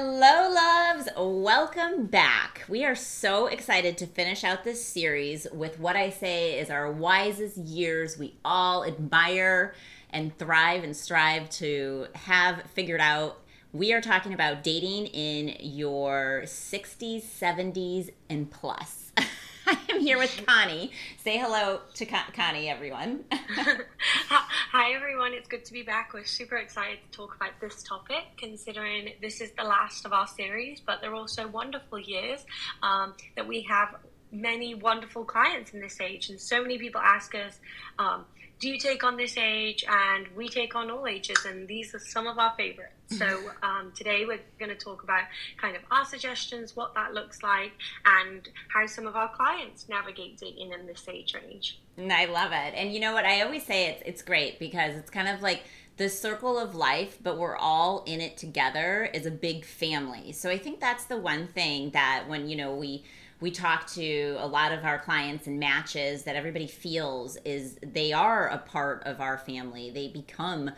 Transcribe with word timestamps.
Hello, 0.00 0.48
loves. 0.48 1.08
Welcome 1.18 2.06
back. 2.06 2.64
We 2.68 2.84
are 2.84 2.94
so 2.94 3.48
excited 3.48 3.98
to 3.98 4.06
finish 4.06 4.44
out 4.44 4.62
this 4.62 4.84
series 4.84 5.48
with 5.52 5.80
what 5.80 5.96
I 5.96 6.10
say 6.10 6.60
is 6.60 6.70
our 6.70 6.88
wisest 6.88 7.56
years 7.56 8.16
we 8.16 8.36
all 8.44 8.84
admire 8.84 9.74
and 10.10 10.38
thrive 10.38 10.84
and 10.84 10.96
strive 10.96 11.50
to 11.50 12.06
have 12.14 12.62
figured 12.74 13.00
out. 13.00 13.40
We 13.72 13.92
are 13.92 14.00
talking 14.00 14.32
about 14.32 14.62
dating 14.62 15.06
in 15.06 15.56
your 15.58 16.42
60s, 16.44 17.24
70s, 17.24 18.10
and 18.30 18.48
plus. 18.48 19.10
I 19.70 19.76
am 19.90 20.00
here 20.00 20.16
with 20.16 20.46
Connie. 20.46 20.92
Say 21.22 21.36
hello 21.36 21.80
to 21.92 22.06
Con- 22.06 22.32
Connie, 22.34 22.70
everyone. 22.70 23.24
Hi, 23.32 24.94
everyone. 24.94 25.34
It's 25.34 25.46
good 25.46 25.62
to 25.66 25.74
be 25.74 25.82
back. 25.82 26.14
We're 26.14 26.24
super 26.24 26.56
excited 26.56 27.00
to 27.12 27.18
talk 27.18 27.36
about 27.36 27.50
this 27.60 27.82
topic, 27.82 28.24
considering 28.38 29.10
this 29.20 29.42
is 29.42 29.50
the 29.58 29.64
last 29.64 30.06
of 30.06 30.14
our 30.14 30.26
series, 30.26 30.80
but 30.80 31.02
they're 31.02 31.14
also 31.14 31.46
wonderful 31.48 31.98
years 31.98 32.46
um, 32.82 33.12
that 33.36 33.46
we 33.46 33.60
have 33.64 33.96
many 34.32 34.74
wonderful 34.74 35.26
clients 35.26 35.72
in 35.72 35.80
this 35.80 36.00
age. 36.00 36.30
And 36.30 36.40
so 36.40 36.62
many 36.62 36.78
people 36.78 37.02
ask 37.02 37.34
us, 37.34 37.60
um, 37.98 38.24
do 38.60 38.68
you 38.68 38.78
take 38.78 39.04
on 39.04 39.16
this 39.16 39.36
age? 39.36 39.84
And 39.88 40.26
we 40.36 40.48
take 40.48 40.74
on 40.74 40.90
all 40.90 41.06
ages, 41.06 41.44
and 41.46 41.68
these 41.68 41.94
are 41.94 41.98
some 41.98 42.26
of 42.26 42.38
our 42.38 42.54
favorites. 42.56 42.92
So 43.10 43.40
um, 43.62 43.92
today 43.96 44.26
we're 44.26 44.40
going 44.58 44.70
to 44.70 44.76
talk 44.76 45.02
about 45.02 45.22
kind 45.56 45.76
of 45.76 45.82
our 45.90 46.04
suggestions, 46.04 46.76
what 46.76 46.94
that 46.94 47.14
looks 47.14 47.42
like, 47.42 47.72
and 48.04 48.46
how 48.68 48.86
some 48.86 49.06
of 49.06 49.16
our 49.16 49.34
clients 49.34 49.88
navigate 49.88 50.38
dating 50.38 50.72
in 50.72 50.86
this 50.86 51.06
age 51.08 51.34
range. 51.34 51.78
And 51.96 52.12
I 52.12 52.26
love 52.26 52.52
it. 52.52 52.74
And 52.74 52.92
you 52.92 53.00
know 53.00 53.14
what? 53.14 53.24
I 53.24 53.42
always 53.42 53.64
say 53.64 53.86
it's 53.86 54.02
it's 54.04 54.22
great 54.22 54.58
because 54.58 54.94
it's 54.94 55.10
kind 55.10 55.28
of 55.28 55.40
like 55.40 55.62
the 55.96 56.08
circle 56.08 56.58
of 56.58 56.74
life, 56.74 57.18
but 57.22 57.38
we're 57.38 57.56
all 57.56 58.04
in 58.06 58.20
it 58.20 58.36
together 58.36 59.10
is 59.12 59.26
a 59.26 59.30
big 59.30 59.64
family. 59.64 60.32
So 60.32 60.50
I 60.50 60.58
think 60.58 60.78
that's 60.78 61.04
the 61.06 61.16
one 61.16 61.48
thing 61.48 61.90
that 61.90 62.24
when 62.28 62.48
you 62.48 62.56
know 62.56 62.74
we 62.74 63.04
we 63.40 63.50
talk 63.50 63.86
to 63.88 64.36
a 64.38 64.46
lot 64.46 64.72
of 64.72 64.84
our 64.84 64.98
clients 64.98 65.46
and 65.46 65.58
matches 65.60 66.24
that 66.24 66.36
everybody 66.36 66.66
feels 66.66 67.36
is 67.44 67.78
they 67.82 68.12
are 68.12 68.48
a 68.48 68.58
part 68.58 69.02
of 69.04 69.20
our 69.20 69.38
family. 69.38 69.90
They 69.90 70.08
become 70.08 70.70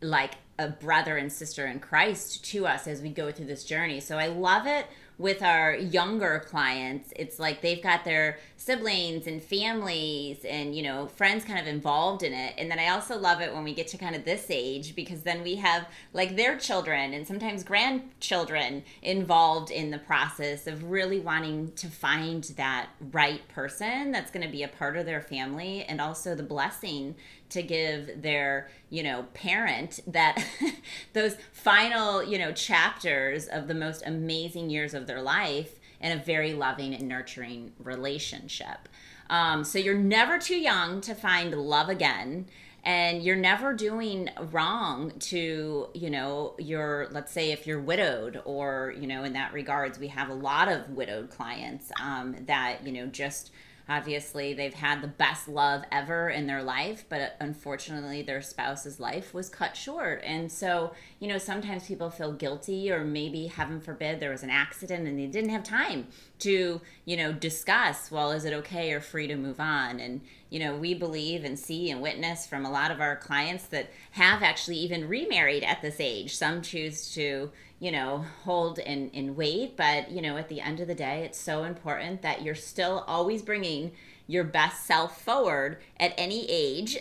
like 0.00 0.34
a 0.58 0.68
brother 0.68 1.16
and 1.16 1.30
sister 1.30 1.66
in 1.66 1.80
Christ 1.80 2.44
to 2.46 2.66
us 2.66 2.86
as 2.86 3.02
we 3.02 3.10
go 3.10 3.30
through 3.30 3.46
this 3.46 3.64
journey. 3.64 4.00
So 4.00 4.18
I 4.18 4.28
love 4.28 4.66
it 4.66 4.86
with 5.18 5.42
our 5.42 5.74
younger 5.74 6.44
clients, 6.46 7.12
it's 7.16 7.38
like 7.38 7.62
they've 7.62 7.82
got 7.82 8.04
their 8.04 8.38
siblings 8.56 9.26
and 9.26 9.42
families 9.42 10.44
and, 10.44 10.74
you 10.74 10.82
know, 10.82 11.06
friends 11.06 11.44
kind 11.44 11.60
of 11.60 11.66
involved 11.66 12.22
in 12.22 12.32
it. 12.32 12.54
And 12.56 12.70
then 12.70 12.78
I 12.78 12.88
also 12.88 13.18
love 13.18 13.40
it 13.40 13.54
when 13.54 13.64
we 13.64 13.74
get 13.74 13.86
to 13.88 13.98
kind 13.98 14.16
of 14.16 14.24
this 14.24 14.46
age 14.48 14.96
because 14.96 15.22
then 15.22 15.42
we 15.42 15.56
have 15.56 15.86
like 16.12 16.36
their 16.36 16.56
children 16.56 17.12
and 17.12 17.26
sometimes 17.26 17.62
grandchildren 17.62 18.82
involved 19.02 19.70
in 19.70 19.90
the 19.90 19.98
process 19.98 20.66
of 20.66 20.90
really 20.90 21.20
wanting 21.20 21.72
to 21.72 21.88
find 21.88 22.44
that 22.56 22.88
right 23.12 23.46
person 23.48 24.10
that's 24.10 24.30
going 24.30 24.44
to 24.44 24.50
be 24.50 24.62
a 24.62 24.68
part 24.68 24.96
of 24.96 25.04
their 25.04 25.20
family 25.20 25.84
and 25.84 26.00
also 26.00 26.34
the 26.34 26.42
blessing 26.42 27.14
to 27.48 27.62
give 27.62 28.22
their 28.22 28.68
you 28.90 29.02
know 29.02 29.24
parent 29.34 30.00
that 30.06 30.44
those 31.12 31.36
final 31.52 32.22
you 32.22 32.38
know 32.38 32.52
chapters 32.52 33.46
of 33.46 33.68
the 33.68 33.74
most 33.74 34.02
amazing 34.06 34.70
years 34.70 34.94
of 34.94 35.06
their 35.06 35.22
life 35.22 35.78
in 36.00 36.12
a 36.12 36.22
very 36.22 36.52
loving 36.52 36.94
and 36.94 37.08
nurturing 37.08 37.72
relationship. 37.78 38.88
Um, 39.28 39.64
so 39.64 39.78
you're 39.78 39.94
never 39.94 40.38
too 40.38 40.56
young 40.56 41.00
to 41.02 41.14
find 41.14 41.54
love 41.54 41.88
again 41.88 42.46
and 42.86 43.24
you're 43.24 43.34
never 43.34 43.74
doing 43.74 44.30
wrong 44.52 45.10
to 45.18 45.88
you 45.92 46.08
know 46.08 46.54
your 46.58 47.08
let's 47.10 47.32
say 47.32 47.50
if 47.50 47.66
you're 47.66 47.80
widowed 47.80 48.40
or 48.44 48.94
you 48.98 49.08
know 49.08 49.24
in 49.24 49.32
that 49.32 49.52
regards 49.52 49.98
we 49.98 50.06
have 50.06 50.30
a 50.30 50.34
lot 50.34 50.68
of 50.68 50.88
widowed 50.90 51.28
clients 51.28 51.90
um, 52.00 52.36
that 52.46 52.86
you 52.86 52.92
know 52.92 53.06
just 53.06 53.50
obviously 53.88 54.54
they've 54.54 54.74
had 54.74 55.02
the 55.02 55.08
best 55.08 55.48
love 55.48 55.82
ever 55.92 56.28
in 56.30 56.46
their 56.46 56.62
life 56.62 57.04
but 57.08 57.36
unfortunately 57.40 58.22
their 58.22 58.42
spouse's 58.42 58.98
life 58.98 59.34
was 59.34 59.48
cut 59.48 59.76
short. 59.76 60.22
And 60.24 60.50
so 60.50 60.92
you 61.18 61.28
know 61.28 61.38
sometimes 61.38 61.86
people 61.86 62.10
feel 62.10 62.32
guilty 62.32 62.90
or 62.90 63.04
maybe 63.04 63.46
heaven 63.46 63.80
forbid 63.80 64.20
there 64.20 64.30
was 64.30 64.42
an 64.42 64.50
accident 64.50 65.06
and 65.06 65.18
they 65.18 65.26
didn't 65.26 65.50
have 65.50 65.64
time 65.64 66.06
to 66.38 66.80
you 67.04 67.16
know 67.16 67.32
discuss 67.32 68.10
well 68.10 68.30
is 68.30 68.44
it 68.44 68.52
okay 68.52 68.92
or 68.92 69.00
free 69.00 69.26
to 69.26 69.36
move 69.36 69.58
on 69.58 69.98
and 69.98 70.20
you 70.50 70.58
know 70.58 70.76
we 70.76 70.92
believe 70.94 71.44
and 71.44 71.58
see 71.58 71.90
and 71.90 72.02
witness 72.02 72.46
from 72.46 72.64
a 72.64 72.70
lot 72.70 72.90
of 72.90 73.00
our 73.00 73.16
clients 73.16 73.64
that 73.64 73.90
have 74.12 74.42
actually 74.42 74.76
even 74.76 75.08
remarried 75.08 75.64
at 75.64 75.80
this 75.82 75.96
age 76.00 76.34
some 76.36 76.60
choose 76.60 77.12
to 77.14 77.50
you 77.78 77.92
know, 77.92 78.24
hold 78.44 78.78
and, 78.78 79.10
and 79.12 79.36
wait. 79.36 79.76
But, 79.76 80.10
you 80.10 80.22
know, 80.22 80.36
at 80.36 80.48
the 80.48 80.60
end 80.60 80.80
of 80.80 80.88
the 80.88 80.94
day, 80.94 81.24
it's 81.24 81.38
so 81.38 81.64
important 81.64 82.22
that 82.22 82.42
you're 82.42 82.54
still 82.54 83.04
always 83.06 83.42
bringing 83.42 83.92
your 84.26 84.44
best 84.44 84.86
self 84.86 85.20
forward 85.22 85.78
at 86.00 86.14
any 86.16 86.46
age, 86.48 86.98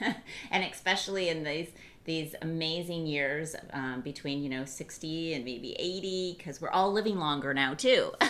and 0.50 0.64
especially 0.64 1.28
in 1.28 1.42
these 1.44 1.70
these 2.08 2.34
amazing 2.40 3.06
years 3.06 3.54
um, 3.74 4.00
between 4.00 4.42
you 4.42 4.48
know 4.48 4.64
60 4.64 5.34
and 5.34 5.44
maybe 5.44 5.76
80 5.78 6.34
because 6.38 6.60
we're 6.60 6.70
all 6.70 6.90
living 6.90 7.18
longer 7.18 7.52
now 7.54 7.74
too 7.74 8.10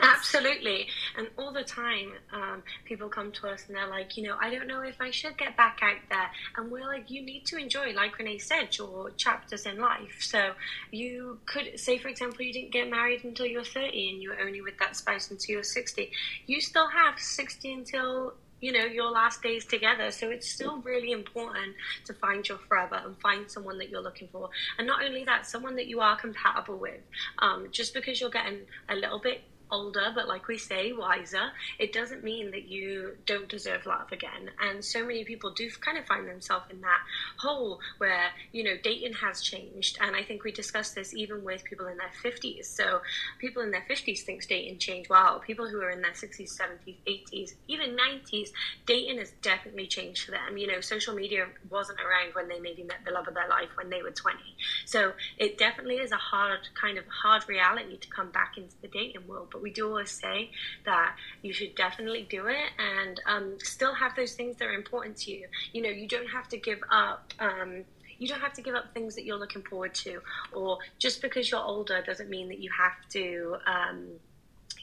Absolutely. 0.00 0.86
And 1.16 1.28
all 1.38 1.52
the 1.52 1.64
time, 1.64 2.12
um, 2.32 2.62
people 2.84 3.08
come 3.08 3.32
to 3.32 3.48
us 3.48 3.64
and 3.66 3.76
they're 3.76 3.88
like, 3.88 4.16
you 4.16 4.24
know, 4.24 4.36
I 4.40 4.50
don't 4.50 4.66
know 4.66 4.82
if 4.82 5.00
I 5.00 5.10
should 5.10 5.38
get 5.38 5.56
back 5.56 5.78
out 5.82 5.96
there. 6.10 6.30
And 6.56 6.70
we're 6.70 6.86
like, 6.86 7.10
you 7.10 7.22
need 7.22 7.46
to 7.46 7.56
enjoy, 7.56 7.92
like 7.92 8.18
Renee 8.18 8.38
said, 8.38 8.76
your 8.76 9.10
chapters 9.12 9.64
in 9.64 9.78
life. 9.78 10.18
So 10.20 10.52
you 10.90 11.38
could, 11.46 11.78
say, 11.80 11.98
for 11.98 12.08
example, 12.08 12.42
you 12.42 12.52
didn't 12.52 12.72
get 12.72 12.90
married 12.90 13.24
until 13.24 13.46
you're 13.46 13.64
30 13.64 14.10
and 14.10 14.22
you 14.22 14.30
were 14.30 14.40
only 14.40 14.60
with 14.60 14.78
that 14.78 14.96
spouse 14.96 15.30
until 15.30 15.54
you're 15.54 15.62
60. 15.62 16.10
You 16.46 16.60
still 16.60 16.88
have 16.88 17.18
60 17.18 17.72
until 17.72 18.34
you 18.60 18.72
know 18.72 18.84
your 18.84 19.10
last 19.10 19.42
days 19.42 19.64
together. 19.64 20.10
So 20.10 20.30
it's 20.30 20.50
still 20.50 20.78
really 20.78 21.12
important 21.12 21.74
to 22.06 22.14
find 22.14 22.46
your 22.48 22.58
forever 22.58 23.00
and 23.04 23.18
find 23.20 23.50
someone 23.50 23.78
that 23.78 23.90
you're 23.90 24.02
looking 24.02 24.28
for. 24.32 24.48
And 24.78 24.86
not 24.86 25.04
only 25.04 25.24
that 25.24 25.46
someone 25.46 25.76
that 25.76 25.86
you 25.86 26.00
are 26.00 26.16
compatible 26.16 26.78
with. 26.78 27.00
Um, 27.38 27.68
just 27.70 27.94
because 27.94 28.20
you're 28.20 28.30
getting 28.30 28.60
a 28.88 28.96
little 28.96 29.18
bit 29.18 29.42
older, 29.70 30.12
but 30.14 30.28
like 30.28 30.46
we 30.48 30.58
say, 30.58 30.92
wiser, 30.92 31.50
it 31.78 31.92
doesn't 31.92 32.22
mean 32.22 32.50
that 32.52 32.68
you 32.68 33.16
don't 33.26 33.48
deserve 33.48 33.86
love 33.86 34.12
again. 34.12 34.50
And 34.60 34.84
so 34.84 35.04
many 35.04 35.24
people 35.24 35.52
do 35.52 35.68
kind 35.80 35.98
of 35.98 36.06
find 36.06 36.28
themselves 36.28 36.66
in 36.70 36.80
that 36.82 37.00
hole 37.38 37.80
where, 37.98 38.30
you 38.52 38.62
know, 38.62 38.76
dating 38.82 39.14
has 39.14 39.40
changed. 39.40 39.98
And 40.00 40.14
I 40.14 40.22
think 40.22 40.44
we 40.44 40.52
discussed 40.52 40.94
this 40.94 41.14
even 41.14 41.42
with 41.44 41.64
people 41.64 41.86
in 41.86 41.96
their 41.96 42.10
50s. 42.22 42.66
So 42.66 43.00
people 43.38 43.62
in 43.62 43.70
their 43.70 43.84
50s 43.88 44.20
think 44.20 44.46
dating 44.46 44.78
changed. 44.78 45.10
Wow, 45.10 45.40
people 45.44 45.68
who 45.68 45.80
are 45.80 45.90
in 45.90 46.02
their 46.02 46.12
60s, 46.12 46.56
70s, 46.56 46.96
80s, 47.06 47.54
even 47.68 47.96
90s, 47.96 48.50
dating 48.86 49.18
has 49.18 49.32
definitely 49.42 49.86
changed 49.86 50.24
for 50.24 50.32
them. 50.32 50.56
You 50.56 50.66
know, 50.66 50.80
social 50.80 51.14
media 51.14 51.46
wasn't 51.70 51.98
around 52.00 52.34
when 52.34 52.48
they 52.48 52.60
maybe 52.60 52.82
met 52.82 52.98
the 53.04 53.12
love 53.12 53.28
of 53.28 53.34
their 53.34 53.48
life 53.48 53.70
when 53.76 53.90
they 53.90 54.02
were 54.02 54.10
20. 54.10 54.38
So 54.84 55.12
it 55.38 55.58
definitely 55.58 55.96
is 55.96 56.12
a 56.12 56.16
hard, 56.16 56.60
kind 56.80 56.98
of 56.98 57.04
hard 57.06 57.48
reality 57.48 57.96
to 57.98 58.08
come 58.08 58.30
back 58.30 58.56
into 58.56 58.74
the 58.80 58.88
dating 58.88 59.26
world 59.26 59.50
but 59.56 59.62
we 59.62 59.70
do 59.70 59.88
always 59.88 60.10
say 60.10 60.50
that 60.84 61.16
you 61.40 61.50
should 61.50 61.74
definitely 61.76 62.26
do 62.28 62.46
it 62.46 62.68
and 62.78 63.18
um, 63.24 63.54
still 63.62 63.94
have 63.94 64.14
those 64.14 64.34
things 64.34 64.54
that 64.56 64.68
are 64.68 64.74
important 64.74 65.16
to 65.16 65.30
you. 65.30 65.46
You 65.72 65.80
know, 65.80 65.88
you 65.88 66.06
don't 66.06 66.28
have 66.28 66.46
to 66.48 66.58
give 66.58 66.80
up. 66.90 67.32
Um, 67.40 67.84
you 68.18 68.28
don't 68.28 68.40
have 68.40 68.52
to 68.52 68.62
give 68.62 68.74
up 68.74 68.92
things 68.92 69.14
that 69.14 69.24
you're 69.24 69.38
looking 69.38 69.62
forward 69.62 69.94
to, 69.94 70.20
or 70.52 70.78
just 70.98 71.22
because 71.22 71.50
you're 71.50 71.62
older 71.62 72.02
doesn't 72.02 72.28
mean 72.28 72.48
that 72.48 72.58
you 72.58 72.70
have 72.70 73.08
to. 73.10 73.56
Um, 73.66 74.08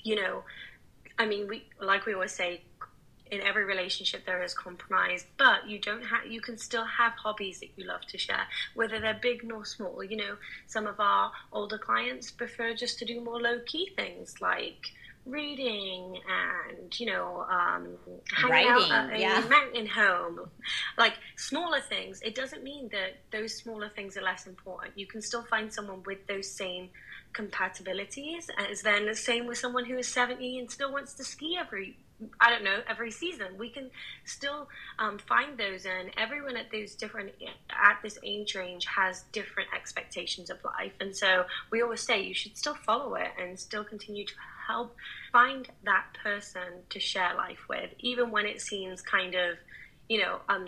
you 0.02 0.16
know, 0.16 0.44
I 1.19 1.28
mean, 1.28 1.48
we 1.48 1.66
like 1.80 2.08
we 2.08 2.16
always 2.16 2.31
say, 2.31 2.62
in 3.33 3.41
every 3.41 3.65
relationship 3.65 4.25
there 4.25 4.44
is 4.44 4.53
compromise 4.53 5.25
but 5.38 5.68
you 5.68 5.80
don't 5.80 6.03
have 6.03 6.25
you 6.27 6.39
can 6.39 6.57
still 6.57 6.85
have 6.85 7.13
hobbies 7.13 7.59
that 7.59 7.69
you 7.75 7.85
love 7.85 8.01
to 8.06 8.18
share 8.18 8.45
whether 8.75 9.00
they're 9.00 9.19
big 9.21 9.44
nor 9.44 9.65
small. 9.65 10.03
You 10.03 10.18
know 10.18 10.35
some 10.68 10.85
of 10.85 11.00
our 11.00 11.31
older 11.51 11.77
clients 11.77 12.31
prefer 12.31 12.74
just 12.74 13.00
to 13.00 13.06
do 13.06 13.21
more 13.21 13.41
low 13.41 13.59
key 13.65 13.91
things 13.95 14.35
like 14.41 14.88
reading 15.25 16.18
and 16.27 17.00
you 17.00 17.06
know 17.06 17.45
um, 17.50 17.88
hanging 18.35 18.51
Writing, 18.51 18.91
out 18.91 19.09
at 19.09 19.15
a 19.15 19.19
yeah. 19.19 19.44
mountain 19.50 19.88
home. 19.88 20.50
Like 20.97 21.13
smaller 21.38 21.81
things 21.81 22.21
it 22.21 22.35
doesn't 22.35 22.63
mean 22.63 22.89
that 22.89 23.18
those 23.31 23.56
smaller 23.56 23.89
things 23.89 24.18
are 24.18 24.21
less 24.24 24.47
important. 24.47 24.97
You 24.97 25.07
can 25.07 25.21
still 25.21 25.44
find 25.44 25.74
someone 25.74 26.03
with 26.06 26.27
those 26.27 26.50
same 26.50 26.89
compatibilities 27.33 28.50
as 28.69 28.83
then 28.83 29.07
the 29.07 29.15
same 29.15 29.47
with 29.47 29.57
someone 29.57 29.85
who 29.85 29.97
is 29.97 30.07
70 30.07 30.59
and 30.59 30.69
still 30.69 30.91
wants 30.91 31.13
to 31.15 31.24
ski 31.24 31.57
every 31.59 31.97
I 32.40 32.50
don't 32.50 32.64
know, 32.64 32.80
every 32.90 33.12
season. 33.12 33.58
We 33.58 33.70
can 33.70 33.90
still 34.25 34.68
um, 35.00 35.18
find 35.18 35.58
those, 35.58 35.86
and 35.86 36.12
everyone 36.18 36.58
at 36.58 36.72
those 36.72 36.96
different 36.96 37.31
at 37.70 38.00
this 38.04 38.18
age 38.24 38.56
range 38.56 38.86
has 38.86 39.24
different 39.31 39.70
expectations 39.75 40.50
of 40.50 40.58
life, 40.64 40.94
and 41.00 41.16
so 41.16 41.46
we 41.72 41.81
always 41.81 42.02
say 42.02 42.22
you 42.22 42.34
should 42.34 42.58
still 42.58 42.75
follow 42.75 43.16
it 43.16 43.30
and 43.40 43.60
still 43.60 43.84
continue 43.84 44.25
to 44.25 44.34
help 44.68 44.96
find 45.31 45.68
that 45.84 46.06
person 46.24 46.84
to 46.90 47.00
share 47.00 47.34
life 47.36 47.68
with, 47.70 47.90
even 48.00 48.31
when 48.31 48.46
it 48.46 48.62
seems 48.62 49.02
kind 49.02 49.36
of, 49.36 49.58
you 50.08 50.19
know, 50.19 50.40
um, 50.50 50.68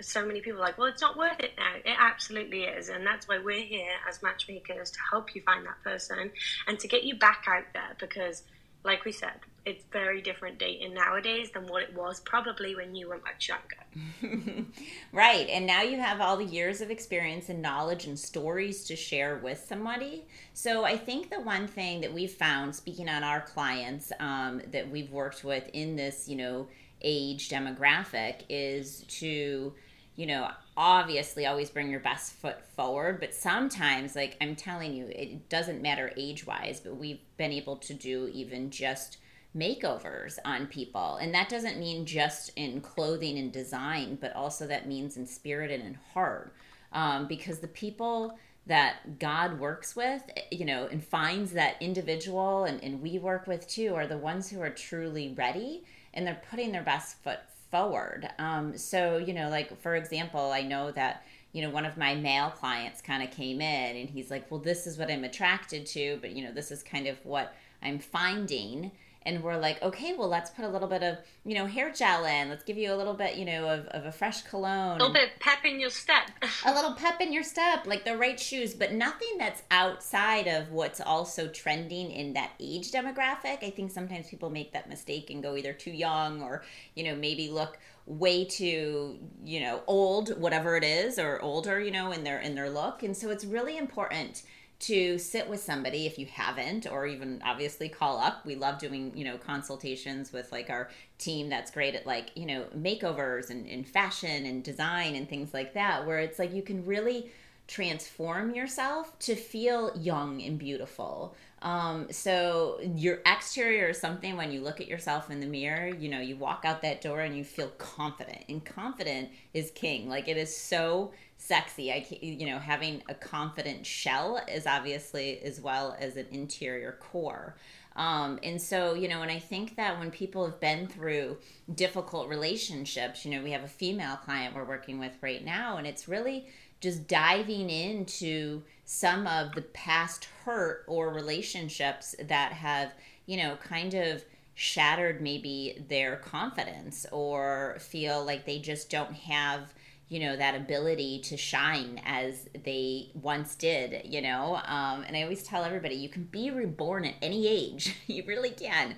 so 0.00 0.24
many 0.26 0.40
people 0.40 0.60
are 0.60 0.64
like, 0.64 0.78
well, 0.78 0.86
it's 0.86 1.02
not 1.02 1.16
worth 1.16 1.38
it 1.40 1.52
now. 1.56 1.74
It 1.84 1.96
absolutely 1.98 2.62
is. 2.62 2.88
And 2.88 3.06
that's 3.06 3.28
why 3.28 3.38
we're 3.38 3.62
here 3.62 3.92
as 4.08 4.22
matchmakers 4.22 4.90
to 4.90 4.98
help 5.10 5.34
you 5.34 5.42
find 5.42 5.66
that 5.66 5.82
person 5.84 6.30
and 6.66 6.78
to 6.78 6.88
get 6.88 7.04
you 7.04 7.16
back 7.16 7.44
out 7.46 7.64
there 7.74 7.96
because, 7.98 8.42
like 8.82 9.04
we 9.04 9.12
said, 9.12 9.32
it's 9.66 9.84
very 9.92 10.22
different 10.22 10.58
dating 10.58 10.94
nowadays 10.94 11.50
than 11.52 11.66
what 11.66 11.82
it 11.82 11.94
was 11.94 12.20
probably 12.20 12.74
when 12.74 12.94
you 12.94 13.08
were 13.08 13.20
much 13.24 13.48
younger. 13.48 14.66
right. 15.12 15.48
And 15.48 15.66
now 15.66 15.82
you 15.82 15.98
have 15.98 16.20
all 16.20 16.36
the 16.36 16.44
years 16.44 16.80
of 16.80 16.90
experience 16.90 17.48
and 17.48 17.60
knowledge 17.60 18.06
and 18.06 18.18
stories 18.18 18.84
to 18.84 18.96
share 18.96 19.38
with 19.38 19.64
somebody. 19.68 20.26
So 20.54 20.84
I 20.84 20.96
think 20.96 21.30
the 21.30 21.40
one 21.40 21.66
thing 21.66 22.00
that 22.00 22.12
we've 22.12 22.30
found, 22.30 22.74
speaking 22.74 23.08
on 23.08 23.22
our 23.22 23.40
clients 23.40 24.12
um, 24.18 24.62
that 24.72 24.90
we've 24.90 25.10
worked 25.10 25.44
with 25.44 25.68
in 25.72 25.96
this, 25.96 26.28
you 26.28 26.36
know, 26.36 26.66
age 27.02 27.48
demographic, 27.48 28.42
is 28.48 29.04
to 29.08 29.72
you 30.16 30.26
know, 30.26 30.50
obviously 30.76 31.46
always 31.46 31.70
bring 31.70 31.90
your 31.90 32.00
best 32.00 32.34
foot 32.34 32.62
forward, 32.76 33.20
but 33.20 33.32
sometimes, 33.32 34.14
like 34.14 34.36
I'm 34.40 34.54
telling 34.54 34.92
you, 34.92 35.06
it 35.06 35.48
doesn't 35.48 35.80
matter 35.80 36.12
age 36.14 36.46
wise, 36.46 36.78
but 36.78 36.96
we've 36.96 37.20
been 37.38 37.52
able 37.52 37.76
to 37.76 37.94
do 37.94 38.28
even 38.34 38.70
just 38.70 39.16
makeovers 39.56 40.38
on 40.44 40.66
people. 40.66 41.16
And 41.16 41.34
that 41.34 41.48
doesn't 41.48 41.78
mean 41.78 42.06
just 42.06 42.50
in 42.56 42.80
clothing 42.80 43.38
and 43.38 43.52
design, 43.52 44.18
but 44.20 44.34
also 44.34 44.66
that 44.66 44.86
means 44.86 45.16
in 45.16 45.26
spirit 45.26 45.70
and 45.70 45.82
in 45.82 45.94
heart. 46.14 46.54
Um, 46.92 47.26
because 47.26 47.58
the 47.58 47.68
people 47.68 48.38
that 48.66 49.18
God 49.18 49.58
works 49.58 49.96
with, 49.96 50.22
you 50.50 50.64
know, 50.64 50.86
and 50.90 51.02
finds 51.02 51.52
that 51.52 51.76
individual 51.80 52.64
and, 52.64 52.82
and 52.84 53.00
we 53.00 53.18
work 53.18 53.46
with 53.46 53.66
too 53.68 53.94
are 53.94 54.06
the 54.06 54.18
ones 54.18 54.50
who 54.50 54.60
are 54.60 54.70
truly 54.70 55.34
ready 55.36 55.84
and 56.14 56.26
they're 56.26 56.42
putting 56.50 56.72
their 56.72 56.82
best 56.82 57.22
foot 57.22 57.38
forward. 57.70 58.28
Um, 58.38 58.76
so, 58.76 59.18
you 59.18 59.32
know, 59.32 59.48
like 59.48 59.80
for 59.80 59.96
example, 59.96 60.50
I 60.50 60.62
know 60.62 60.90
that 60.92 61.24
you 61.52 61.62
know, 61.62 61.70
one 61.70 61.84
of 61.84 61.96
my 61.96 62.14
male 62.14 62.50
clients 62.50 63.00
kind 63.00 63.22
of 63.22 63.30
came 63.30 63.60
in 63.60 63.96
and 63.96 64.08
he's 64.08 64.30
like, 64.30 64.48
well, 64.50 64.60
this 64.60 64.86
is 64.86 64.98
what 64.98 65.10
I'm 65.10 65.24
attracted 65.24 65.84
to, 65.86 66.18
but, 66.20 66.30
you 66.30 66.44
know, 66.44 66.52
this 66.52 66.70
is 66.70 66.82
kind 66.82 67.06
of 67.08 67.18
what 67.24 67.54
I'm 67.82 67.98
finding 67.98 68.92
and 69.22 69.42
we're 69.42 69.58
like, 69.58 69.82
okay, 69.82 70.14
well, 70.16 70.28
let's 70.28 70.50
put 70.50 70.64
a 70.64 70.68
little 70.68 70.88
bit 70.88 71.02
of, 71.02 71.18
you 71.44 71.54
know, 71.54 71.66
hair 71.66 71.92
gel 71.92 72.24
in. 72.24 72.48
Let's 72.48 72.64
give 72.64 72.78
you 72.78 72.92
a 72.92 72.96
little 72.96 73.12
bit, 73.12 73.36
you 73.36 73.44
know, 73.44 73.68
of, 73.68 73.86
of 73.88 74.06
a 74.06 74.12
fresh 74.12 74.42
cologne. 74.42 74.92
A 74.92 75.04
little 75.04 75.12
bit 75.12 75.30
pep 75.40 75.64
in 75.64 75.78
your 75.78 75.90
step. 75.90 76.30
a 76.64 76.74
little 76.74 76.94
pep 76.94 77.20
in 77.20 77.32
your 77.32 77.42
step, 77.42 77.86
like 77.86 78.04
the 78.04 78.16
right 78.16 78.40
shoes, 78.40 78.72
but 78.72 78.92
nothing 78.92 79.36
that's 79.38 79.62
outside 79.70 80.46
of 80.46 80.70
what's 80.70 81.00
also 81.00 81.48
trending 81.48 82.10
in 82.10 82.32
that 82.32 82.52
age 82.58 82.90
demographic. 82.92 83.62
I 83.62 83.70
think 83.70 83.90
sometimes 83.90 84.28
people 84.28 84.48
make 84.48 84.72
that 84.72 84.88
mistake 84.88 85.30
and 85.30 85.42
go 85.42 85.54
either 85.54 85.74
too 85.74 85.92
young 85.92 86.42
or, 86.42 86.62
you 86.94 87.04
know, 87.04 87.14
maybe 87.14 87.50
look 87.50 87.78
way 88.06 88.44
too 88.44 89.16
you 89.44 89.60
know 89.60 89.82
old 89.86 90.36
whatever 90.40 90.74
it 90.76 90.82
is 90.82 91.16
or 91.16 91.40
older 91.42 91.78
you 91.78 91.92
know 91.92 92.10
in 92.10 92.24
their 92.24 92.40
in 92.40 92.56
their 92.56 92.68
look 92.68 93.04
and 93.04 93.16
so 93.16 93.30
it's 93.30 93.44
really 93.44 93.76
important 93.76 94.42
to 94.80 95.18
sit 95.18 95.48
with 95.48 95.62
somebody 95.62 96.06
if 96.06 96.18
you 96.18 96.26
haven't 96.26 96.86
or 96.90 97.06
even 97.06 97.42
obviously 97.44 97.88
call 97.88 98.18
up. 98.18 98.44
We 98.46 98.54
love 98.56 98.78
doing 98.78 99.12
you 99.14 99.24
know 99.24 99.36
consultations 99.36 100.32
with 100.32 100.50
like 100.50 100.70
our 100.70 100.90
team 101.18 101.48
that's 101.48 101.70
great 101.70 101.94
at 101.94 102.06
like 102.06 102.30
you 102.34 102.46
know 102.46 102.64
makeovers 102.76 103.50
and, 103.50 103.66
and 103.66 103.86
fashion 103.86 104.46
and 104.46 104.64
design 104.64 105.14
and 105.14 105.28
things 105.28 105.52
like 105.54 105.74
that 105.74 106.06
where 106.06 106.18
it's 106.18 106.38
like 106.38 106.52
you 106.54 106.62
can 106.62 106.84
really 106.86 107.30
transform 107.66 108.52
yourself 108.52 109.16
to 109.20 109.36
feel 109.36 109.92
young 109.96 110.42
and 110.42 110.58
beautiful 110.58 111.36
um, 111.62 112.06
so 112.10 112.80
your 112.82 113.18
exterior 113.26 113.88
is 113.88 114.00
something 114.00 114.36
when 114.36 114.50
you 114.50 114.62
look 114.62 114.80
at 114.80 114.88
yourself 114.88 115.30
in 115.30 115.40
the 115.40 115.46
mirror, 115.46 115.88
you 115.88 116.08
know, 116.08 116.20
you 116.20 116.36
walk 116.36 116.64
out 116.64 116.80
that 116.82 117.02
door 117.02 117.20
and 117.20 117.36
you 117.36 117.44
feel 117.44 117.68
confident. 117.76 118.44
And 118.48 118.64
confident 118.64 119.28
is 119.52 119.70
king. 119.72 120.08
Like 120.08 120.26
it 120.26 120.38
is 120.38 120.56
so 120.56 121.12
sexy. 121.36 121.92
I 121.92 122.06
you 122.22 122.46
know, 122.46 122.58
having 122.58 123.02
a 123.08 123.14
confident 123.14 123.84
shell 123.84 124.40
is 124.48 124.66
obviously 124.66 125.40
as 125.40 125.60
well 125.60 125.96
as 126.00 126.16
an 126.16 126.26
interior 126.30 126.96
core. 126.98 127.56
Um, 127.96 128.38
and 128.42 128.60
so, 128.60 128.94
you 128.94 129.08
know, 129.08 129.20
and 129.20 129.30
I 129.30 129.38
think 129.38 129.76
that 129.76 129.98
when 129.98 130.10
people 130.10 130.46
have 130.46 130.60
been 130.60 130.86
through 130.86 131.36
difficult 131.74 132.28
relationships, 132.28 133.26
you 133.26 133.32
know, 133.32 133.42
we 133.42 133.50
have 133.50 133.64
a 133.64 133.68
female 133.68 134.16
client 134.16 134.54
we're 134.54 134.64
working 134.64 134.98
with 134.98 135.12
right 135.20 135.44
now, 135.44 135.76
and 135.76 135.86
it's 135.86 136.08
really 136.08 136.46
just 136.80 137.06
diving 137.08 137.68
into 137.68 138.62
some 138.92 139.24
of 139.28 139.52
the 139.54 139.62
past 139.62 140.26
hurt 140.44 140.84
or 140.88 141.14
relationships 141.14 142.16
that 142.24 142.52
have, 142.52 142.90
you 143.24 143.36
know, 143.36 143.54
kind 143.62 143.94
of 143.94 144.24
shattered 144.54 145.20
maybe 145.20 145.80
their 145.88 146.16
confidence 146.16 147.06
or 147.12 147.76
feel 147.78 148.24
like 148.24 148.44
they 148.44 148.58
just 148.58 148.90
don't 148.90 149.14
have 149.14 149.72
you 150.08 150.18
know 150.18 150.36
that 150.36 150.56
ability 150.56 151.20
to 151.20 151.36
shine 151.36 152.00
as 152.04 152.48
they 152.64 153.12
once 153.14 153.54
did 153.54 154.02
you 154.04 154.20
know? 154.20 154.56
Um, 154.66 155.04
and 155.06 155.16
i 155.16 155.22
always 155.22 155.44
tell 155.44 155.62
everybody 155.62 155.94
you 155.94 156.08
can 156.08 156.24
be 156.24 156.50
reborn 156.50 157.04
at 157.04 157.14
any 157.22 157.46
age. 157.46 157.94
You 158.08 158.24
really 158.26 158.50
can 158.50 158.96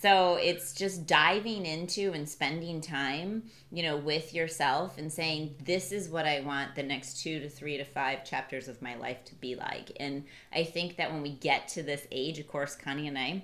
so 0.00 0.36
it's 0.36 0.72
just 0.72 1.06
diving 1.06 1.66
into 1.66 2.12
and 2.12 2.26
spending 2.26 2.80
time, 2.80 3.42
you 3.70 3.82
know, 3.82 3.98
with 3.98 4.32
yourself 4.32 4.96
and 4.96 5.12
saying, 5.12 5.56
this 5.62 5.92
is 5.92 6.08
what 6.08 6.24
I 6.24 6.40
want 6.40 6.74
the 6.74 6.82
next 6.82 7.22
two 7.22 7.38
to 7.40 7.50
three 7.50 7.76
to 7.76 7.84
five 7.84 8.24
chapters 8.24 8.66
of 8.66 8.80
my 8.80 8.94
life 8.94 9.22
to 9.26 9.34
be 9.34 9.56
like. 9.56 9.92
And 10.00 10.24
I 10.54 10.64
think 10.64 10.96
that 10.96 11.12
when 11.12 11.20
we 11.20 11.32
get 11.32 11.68
to 11.68 11.82
this 11.82 12.06
age, 12.10 12.38
of 12.38 12.48
course, 12.48 12.74
Connie 12.76 13.08
and 13.08 13.18
I, 13.18 13.42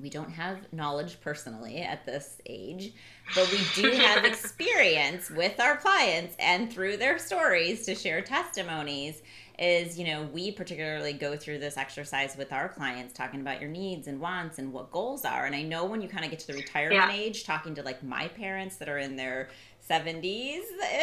we 0.00 0.08
don't 0.08 0.30
have 0.30 0.72
knowledge 0.72 1.20
personally 1.20 1.82
at 1.82 2.06
this 2.06 2.40
age, 2.46 2.92
but 3.34 3.50
we 3.50 3.58
do 3.74 3.90
have 3.90 4.24
experience 4.24 5.30
with 5.30 5.58
our 5.58 5.76
clients 5.76 6.36
and 6.38 6.72
through 6.72 6.96
their 6.96 7.18
stories 7.18 7.84
to 7.86 7.96
share 7.96 8.22
testimonies 8.22 9.20
is 9.62 9.96
you 9.98 10.04
know 10.04 10.24
we 10.32 10.50
particularly 10.50 11.12
go 11.12 11.36
through 11.36 11.58
this 11.58 11.76
exercise 11.76 12.36
with 12.36 12.52
our 12.52 12.68
clients 12.68 13.14
talking 13.14 13.40
about 13.40 13.60
your 13.60 13.70
needs 13.70 14.08
and 14.08 14.20
wants 14.20 14.58
and 14.58 14.72
what 14.72 14.90
goals 14.90 15.24
are 15.24 15.46
and 15.46 15.54
i 15.54 15.62
know 15.62 15.84
when 15.84 16.02
you 16.02 16.08
kind 16.08 16.24
of 16.24 16.30
get 16.30 16.40
to 16.40 16.48
the 16.48 16.54
retirement 16.54 17.00
yeah. 17.00 17.12
age 17.12 17.44
talking 17.44 17.74
to 17.74 17.82
like 17.82 18.02
my 18.02 18.26
parents 18.28 18.76
that 18.76 18.88
are 18.88 18.98
in 18.98 19.14
their 19.14 19.48
70s 19.88 20.62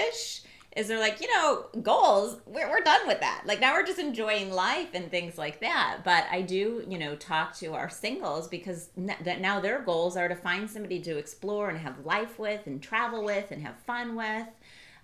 ish 0.09 0.41
is 0.75 0.87
they're 0.87 0.99
like, 0.99 1.19
you 1.19 1.27
know, 1.33 1.65
goals, 1.81 2.37
we're, 2.45 2.69
we're 2.69 2.81
done 2.81 3.07
with 3.07 3.19
that. 3.21 3.43
Like 3.45 3.59
now 3.59 3.73
we're 3.73 3.85
just 3.85 3.99
enjoying 3.99 4.51
life 4.51 4.89
and 4.93 5.09
things 5.09 5.37
like 5.37 5.59
that. 5.61 6.01
But 6.05 6.25
I 6.31 6.41
do, 6.41 6.83
you 6.87 6.99
know, 6.99 7.15
talk 7.15 7.55
to 7.57 7.73
our 7.73 7.89
singles 7.89 8.47
because 8.47 8.89
that 8.97 9.41
now 9.41 9.59
their 9.59 9.81
goals 9.81 10.15
are 10.15 10.27
to 10.27 10.35
find 10.35 10.69
somebody 10.69 10.99
to 11.01 11.17
explore 11.17 11.69
and 11.69 11.79
have 11.79 12.05
life 12.05 12.37
with 12.37 12.67
and 12.67 12.81
travel 12.81 13.23
with 13.23 13.51
and 13.51 13.63
have 13.63 13.77
fun 13.87 14.15
with. 14.15 14.47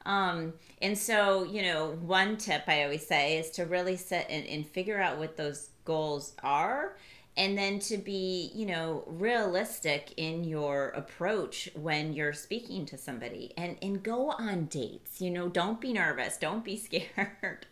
Um, 0.06 0.54
and 0.82 0.98
so, 0.98 1.44
you 1.44 1.64
know, 1.64 1.98
one 2.02 2.38
tip 2.38 2.64
I 2.68 2.84
always 2.84 3.06
say 3.06 3.38
is 3.38 3.50
to 3.52 3.66
really 3.66 3.98
sit 3.98 4.28
and, 4.30 4.46
and 4.46 4.68
figure 4.68 5.02
out 5.02 5.18
what 5.18 5.36
those 5.36 5.70
goals 5.84 6.34
are 6.44 6.96
and 7.38 7.58
then 7.58 7.80
to 7.80 7.98
be 7.98 8.52
you 8.54 8.66
know 8.66 9.04
realistic 9.08 10.14
in 10.18 10.44
your 10.44 10.90
approach 10.90 11.70
when 11.76 12.14
you're 12.14 12.34
speaking 12.34 12.86
to 12.86 12.98
somebody 12.98 13.54
and 13.58 13.78
and 13.82 14.04
go 14.04 14.32
on 14.32 14.66
dates 14.66 15.22
you 15.22 15.30
know 15.30 15.50
don't 15.50 15.82
be 15.82 15.94
nervous 15.94 16.38
don't 16.38 16.64
be 16.64 16.78
scared. 16.86 17.66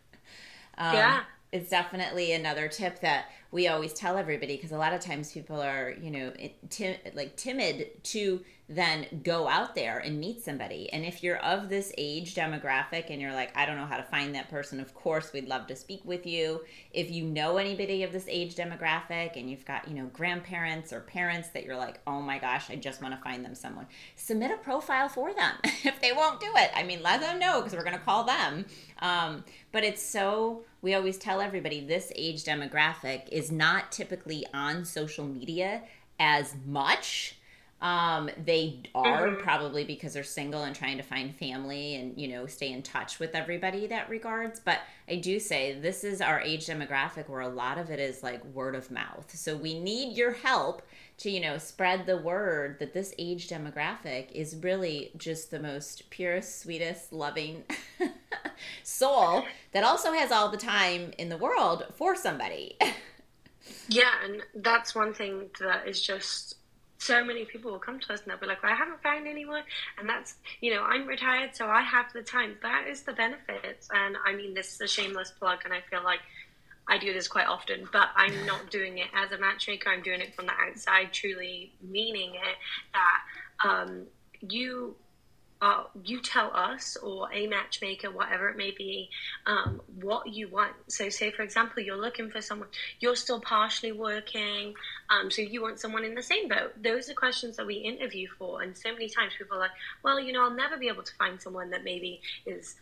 Um, 0.77 0.95
yeah. 0.95 1.23
it's 1.51 1.69
definitely 1.69 2.33
another 2.33 2.67
tip 2.67 2.99
that 3.01 3.25
we 3.51 3.67
always 3.67 3.93
tell 3.93 4.17
everybody 4.17 4.55
because 4.55 4.71
a 4.71 4.77
lot 4.77 4.93
of 4.93 4.99
times 4.99 5.31
people 5.31 5.61
are 5.61 5.95
you 6.01 6.11
know 6.11 6.33
tim- 6.69 6.97
like 7.13 7.35
timid 7.35 8.03
to 8.03 8.43
then 8.75 9.21
go 9.23 9.47
out 9.47 9.75
there 9.75 9.99
and 9.99 10.19
meet 10.19 10.43
somebody. 10.43 10.91
And 10.91 11.05
if 11.05 11.23
you're 11.23 11.37
of 11.37 11.69
this 11.69 11.91
age 11.97 12.35
demographic 12.35 13.09
and 13.09 13.21
you're 13.21 13.33
like 13.33 13.55
i 13.57 13.65
don't 13.65 13.77
know 13.77 13.85
how 13.85 13.97
to 13.97 14.03
find 14.03 14.35
that 14.35 14.49
person 14.49 14.79
of 14.79 14.93
course 14.93 15.33
we'd 15.33 15.47
love 15.47 15.67
to 15.67 15.75
speak 15.75 16.01
with 16.03 16.25
you. 16.25 16.61
If 16.91 17.11
you 17.11 17.23
know 17.23 17.57
anybody 17.57 18.03
of 18.03 18.11
this 18.11 18.25
age 18.27 18.55
demographic 18.55 19.37
and 19.37 19.49
you've 19.49 19.65
got 19.65 19.87
you 19.87 19.95
know 19.95 20.05
grandparents 20.13 20.91
or 20.93 21.01
parents 21.01 21.49
that 21.49 21.65
you're 21.65 21.77
like 21.77 21.99
oh 22.07 22.21
my 22.21 22.39
gosh 22.39 22.69
i 22.69 22.75
just 22.75 23.01
want 23.01 23.13
to 23.15 23.21
find 23.21 23.43
them 23.43 23.55
someone 23.55 23.87
submit 24.15 24.51
a 24.51 24.57
profile 24.57 25.09
for 25.09 25.33
them 25.33 25.53
if 25.63 25.99
they 26.01 26.11
won't 26.11 26.39
do 26.39 26.51
it. 26.55 26.71
I 26.75 26.83
mean 26.83 27.01
let 27.01 27.21
them 27.21 27.39
know 27.39 27.61
because 27.61 27.73
we're 27.73 27.83
going 27.83 27.97
to 27.97 28.03
call 28.03 28.23
them. 28.23 28.65
Um, 28.99 29.43
but 29.71 29.83
it's 29.83 30.01
so 30.01 30.63
we 30.81 30.93
always 30.93 31.17
tell 31.17 31.41
everybody 31.41 31.79
this 31.79 32.11
age 32.15 32.43
demographic 32.43 33.27
is 33.29 33.51
not 33.51 33.91
typically 33.91 34.45
on 34.53 34.85
social 34.85 35.25
media 35.25 35.81
as 36.19 36.55
much 36.65 37.35
um, 37.83 38.31
they 38.43 38.79
are 38.95 39.27
Mhm. 39.27 39.39
probably 39.39 39.83
because 39.83 40.13
they're 40.13 40.23
single 40.23 40.63
and 40.63 40.75
trying 40.75 40.97
to 40.97 41.03
find 41.03 41.35
family 41.35 41.95
and 41.95 42.17
you 42.19 42.29
know 42.29 42.47
stay 42.47 42.71
in 42.71 42.81
touch 42.81 43.19
with 43.19 43.35
everybody 43.35 43.87
that 43.87 44.09
regards. 44.09 44.59
But 44.59 44.79
I 45.09 45.17
do 45.17 45.39
say 45.39 45.73
this 45.79 46.03
is 46.05 46.21
our 46.21 46.39
age 46.41 46.65
demographic 46.67 47.29
where 47.29 47.41
a 47.41 47.49
lot 47.49 47.77
of 47.77 47.91
it 47.91 47.99
is 47.99 48.23
like 48.23 48.43
word 48.45 48.75
of 48.75 48.89
mouth. 48.91 49.35
So 49.35 49.55
we 49.57 49.79
need 49.79 50.17
your 50.17 50.31
help 50.33 50.81
to 51.19 51.29
you 51.29 51.41
know 51.41 51.57
spread 51.59 52.05
the 52.07 52.17
word 52.17 52.79
that 52.79 52.93
this 52.93 53.13
age 53.19 53.49
demographic 53.49 54.31
is 54.31 54.55
really 54.55 55.11
just 55.17 55.51
the 55.51 55.59
most 55.59 56.09
purest, 56.09 56.61
sweetest, 56.61 57.13
loving 57.13 57.65
soul 58.83 59.45
that 59.73 59.83
also 59.83 60.13
has 60.13 60.31
all 60.31 60.49
the 60.49 60.57
time 60.57 61.11
in 61.17 61.29
the 61.29 61.37
world 61.37 61.85
for 61.95 62.15
somebody. 62.15 62.77
Yeah, 63.87 64.11
and 64.23 64.41
that's 64.55 64.95
one 64.95 65.13
thing 65.13 65.49
that 65.59 65.87
is 65.87 66.01
just 66.01 66.55
so 67.03 67.23
many 67.23 67.43
people 67.43 67.71
will 67.71 67.79
come 67.79 67.99
to 67.99 68.13
us 68.13 68.21
and 68.21 68.31
they'll 68.31 68.39
be 68.39 68.45
like, 68.45 68.63
well, 68.63 68.71
I 68.71 68.75
haven't 68.75 69.03
found 69.03 69.27
anyone. 69.27 69.63
And 69.99 70.07
that's, 70.07 70.35
you 70.61 70.73
know, 70.73 70.83
I'm 70.83 71.05
retired, 71.05 71.55
so 71.55 71.67
I 71.67 71.81
have 71.81 72.05
the 72.13 72.21
time. 72.21 72.55
That 72.61 72.87
is 72.87 73.01
the 73.01 73.13
benefits. 73.13 73.89
And 73.93 74.15
I 74.25 74.33
mean, 74.33 74.53
this 74.53 74.73
is 74.73 74.81
a 74.81 74.87
shameless 74.87 75.31
plug, 75.31 75.59
and 75.65 75.73
I 75.73 75.81
feel 75.89 76.03
like 76.03 76.21
I 76.87 76.97
do 76.97 77.13
this 77.13 77.27
quite 77.27 77.47
often, 77.47 77.87
but 77.91 78.09
I'm 78.15 78.45
not 78.45 78.69
doing 78.69 78.97
it 78.97 79.07
as 79.13 79.31
a 79.31 79.37
matchmaker. 79.37 79.89
I'm 79.89 80.01
doing 80.01 80.21
it 80.21 80.33
from 80.35 80.45
the 80.45 80.53
outside, 80.53 81.13
truly 81.13 81.73
meaning 81.81 82.31
it 82.35 82.57
that 82.93 83.67
um, 83.67 84.03
you 84.41 84.95
uh, 85.63 85.85
you 86.03 86.19
tell 86.19 86.51
us 86.53 86.97
or 86.97 87.31
a 87.31 87.47
matchmaker, 87.47 88.11
whatever 88.11 88.49
it 88.49 88.57
may 88.57 88.71
be, 88.71 89.09
um, 89.45 89.79
what 90.01 90.27
you 90.27 90.49
want. 90.49 90.73
So, 90.89 91.07
say 91.07 91.31
for 91.31 91.41
example, 91.41 91.81
you're 91.81 91.95
looking 91.95 92.29
for 92.29 92.41
someone, 92.41 92.67
you're 92.99 93.15
still 93.15 93.39
partially 93.39 93.93
working, 93.93 94.73
um, 95.09 95.31
so 95.31 95.41
you 95.41 95.61
want 95.61 95.79
someone 95.79 96.03
in 96.03 96.15
the 96.15 96.21
same 96.21 96.49
boat. 96.49 96.73
Those 96.83 97.09
are 97.09 97.13
questions 97.13 97.55
that 97.55 97.65
we 97.65 97.75
interview 97.75 98.27
for, 98.37 98.61
and 98.61 98.75
so 98.75 98.91
many 98.91 99.07
times 99.07 99.31
people 99.37 99.55
are 99.55 99.61
like, 99.61 99.71
"Well, 100.03 100.19
you 100.19 100.33
know, 100.33 100.43
I'll 100.43 100.53
never 100.53 100.75
be 100.75 100.89
able 100.89 101.03
to 101.03 101.15
find 101.15 101.41
someone 101.41 101.69
that 101.69 101.85
maybe 101.85 102.19
is 102.45 102.75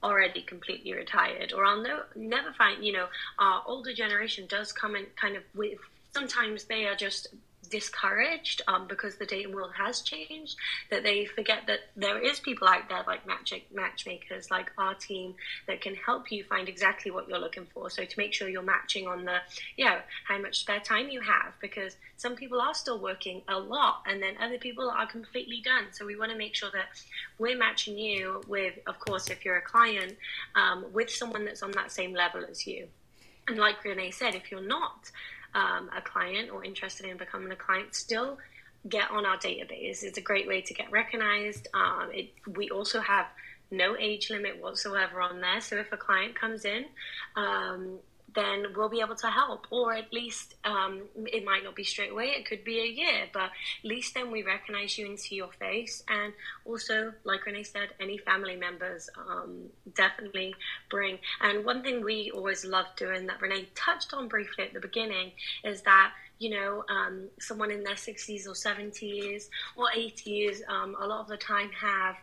already 0.00 0.42
completely 0.42 0.92
retired, 0.92 1.52
or 1.52 1.64
I'll 1.64 1.82
no- 1.82 2.04
never 2.14 2.52
find." 2.52 2.84
You 2.84 2.92
know, 2.92 3.08
our 3.40 3.64
older 3.66 3.92
generation 3.92 4.46
does 4.46 4.72
come 4.72 4.94
in 4.94 5.06
kind 5.20 5.36
of 5.36 5.42
with. 5.56 5.80
Sometimes 6.12 6.64
they 6.64 6.86
are 6.86 6.94
just 6.94 7.26
discouraged 7.70 8.62
um, 8.68 8.86
because 8.86 9.16
the 9.16 9.26
dating 9.26 9.54
world 9.54 9.72
has 9.76 10.00
changed 10.00 10.56
that 10.90 11.02
they 11.02 11.24
forget 11.24 11.62
that 11.66 11.80
there 11.96 12.18
is 12.18 12.40
people 12.40 12.68
out 12.68 12.88
there 12.88 13.04
like 13.06 13.26
magic 13.26 13.66
matchmakers 13.72 14.50
like 14.50 14.70
our 14.76 14.94
team 14.94 15.34
that 15.66 15.80
can 15.80 15.94
help 15.94 16.30
you 16.30 16.44
find 16.44 16.68
exactly 16.68 17.10
what 17.10 17.28
you're 17.28 17.38
looking 17.38 17.66
for. 17.72 17.88
So 17.88 18.04
to 18.04 18.18
make 18.18 18.34
sure 18.34 18.48
you're 18.48 18.62
matching 18.62 19.06
on 19.06 19.24
the 19.24 19.38
you 19.76 19.84
know 19.84 19.98
how 20.26 20.38
much 20.38 20.60
spare 20.60 20.80
time 20.80 21.08
you 21.08 21.20
have 21.20 21.52
because 21.60 21.96
some 22.16 22.34
people 22.34 22.60
are 22.60 22.74
still 22.74 22.98
working 22.98 23.42
a 23.48 23.58
lot 23.58 24.02
and 24.06 24.22
then 24.22 24.34
other 24.40 24.58
people 24.58 24.90
are 24.90 25.06
completely 25.06 25.60
done. 25.64 25.84
So 25.92 26.04
we 26.04 26.16
want 26.16 26.32
to 26.32 26.38
make 26.38 26.54
sure 26.54 26.70
that 26.72 26.88
we're 27.38 27.56
matching 27.56 27.96
you 27.96 28.42
with 28.48 28.74
of 28.86 28.98
course 28.98 29.30
if 29.30 29.44
you're 29.44 29.56
a 29.56 29.62
client 29.62 30.16
um, 30.54 30.86
with 30.92 31.10
someone 31.10 31.44
that's 31.44 31.62
on 31.62 31.70
that 31.72 31.92
same 31.92 32.12
level 32.12 32.44
as 32.48 32.66
you. 32.66 32.88
And 33.48 33.58
like 33.58 33.82
renee 33.84 34.10
said 34.10 34.34
if 34.34 34.50
you're 34.50 34.60
not 34.60 35.10
um, 35.54 35.90
a 35.96 36.00
client 36.00 36.50
or 36.50 36.64
interested 36.64 37.06
in 37.06 37.16
becoming 37.16 37.50
a 37.52 37.56
client, 37.56 37.94
still 37.94 38.38
get 38.88 39.10
on 39.10 39.26
our 39.26 39.36
database. 39.36 40.02
It's 40.02 40.18
a 40.18 40.22
great 40.22 40.48
way 40.48 40.60
to 40.62 40.74
get 40.74 40.90
recognized. 40.90 41.68
Um, 41.74 42.10
it, 42.12 42.30
we 42.56 42.70
also 42.70 43.00
have 43.00 43.26
no 43.70 43.96
age 43.96 44.30
limit 44.30 44.60
whatsoever 44.60 45.20
on 45.20 45.40
there. 45.40 45.60
So 45.60 45.76
if 45.76 45.92
a 45.92 45.96
client 45.96 46.34
comes 46.34 46.64
in, 46.64 46.86
um, 47.36 47.98
then 48.34 48.66
we'll 48.76 48.88
be 48.88 49.00
able 49.00 49.16
to 49.16 49.28
help, 49.28 49.66
or 49.70 49.92
at 49.92 50.12
least 50.12 50.54
um, 50.64 51.02
it 51.26 51.44
might 51.44 51.64
not 51.64 51.74
be 51.74 51.84
straight 51.84 52.12
away. 52.12 52.26
It 52.26 52.46
could 52.46 52.64
be 52.64 52.80
a 52.80 52.86
year, 52.86 53.28
but 53.32 53.44
at 53.44 53.84
least 53.84 54.14
then 54.14 54.30
we 54.30 54.42
recognize 54.42 54.96
you 54.98 55.06
and 55.06 55.18
see 55.18 55.36
your 55.36 55.52
face. 55.58 56.02
And 56.08 56.32
also, 56.64 57.12
like 57.24 57.46
Renee 57.46 57.64
said, 57.64 57.90
any 58.00 58.18
family 58.18 58.56
members 58.56 59.08
um, 59.16 59.66
definitely 59.94 60.54
bring. 60.88 61.18
And 61.40 61.64
one 61.64 61.82
thing 61.82 62.04
we 62.04 62.30
always 62.34 62.64
love 62.64 62.86
doing 62.96 63.26
that 63.26 63.40
Renee 63.40 63.68
touched 63.74 64.14
on 64.14 64.28
briefly 64.28 64.64
at 64.64 64.74
the 64.74 64.80
beginning 64.80 65.32
is 65.64 65.82
that 65.82 66.12
you 66.40 66.48
know, 66.48 66.82
um, 66.88 67.28
someone 67.38 67.70
in 67.70 67.84
their 67.84 67.96
60s 67.96 68.46
or 68.46 68.54
70s 68.54 69.50
or 69.76 69.88
80s, 69.94 70.66
um, 70.70 70.96
a 70.98 71.06
lot 71.06 71.20
of 71.20 71.28
the 71.28 71.36
time 71.36 71.70
have 71.72 72.16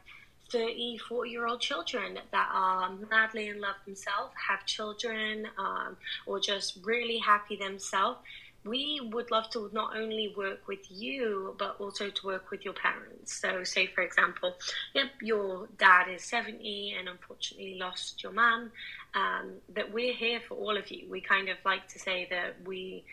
30, 0.52 0.98
40 0.98 1.30
year 1.30 1.48
old 1.48 1.62
children 1.62 2.20
that 2.32 2.50
are 2.54 2.92
madly 3.10 3.48
in 3.50 3.60
love 3.60 3.76
themselves, 3.86 4.34
have 4.48 4.66
children, 4.66 5.48
um, 5.58 5.98
or 6.26 6.40
just 6.40 6.80
really 6.84 7.18
happy 7.18 7.56
themselves. 7.56 8.20
We 8.64 9.00
would 9.14 9.32
love 9.32 9.50
to 9.52 9.70
not 9.72 9.96
only 9.96 10.34
work 10.36 10.68
with 10.68 10.90
you, 10.90 11.56
but 11.58 11.78
also 11.80 12.10
to 12.10 12.26
work 12.26 12.52
with 12.52 12.66
your 12.66 12.74
parents. 12.74 13.40
So, 13.40 13.64
say 13.64 13.88
for 13.88 14.02
example, 14.02 14.56
yep, 14.94 15.12
your 15.22 15.70
dad 15.78 16.10
is 16.10 16.24
70 16.24 16.96
and 17.00 17.08
unfortunately 17.08 17.78
lost 17.80 18.24
your 18.24 18.34
mum, 18.34 18.72
um, 19.16 19.52
that 19.74 19.94
we're 19.94 20.14
here 20.14 20.42
for 20.46 20.56
all 20.56 20.76
of 20.76 20.92
you. 20.92 21.08
We 21.10 21.22
kind 21.22 21.48
of 21.48 21.58
like 21.64 21.88
to 21.90 22.00
say 22.00 22.28
that 22.30 22.56
we, 22.66 23.06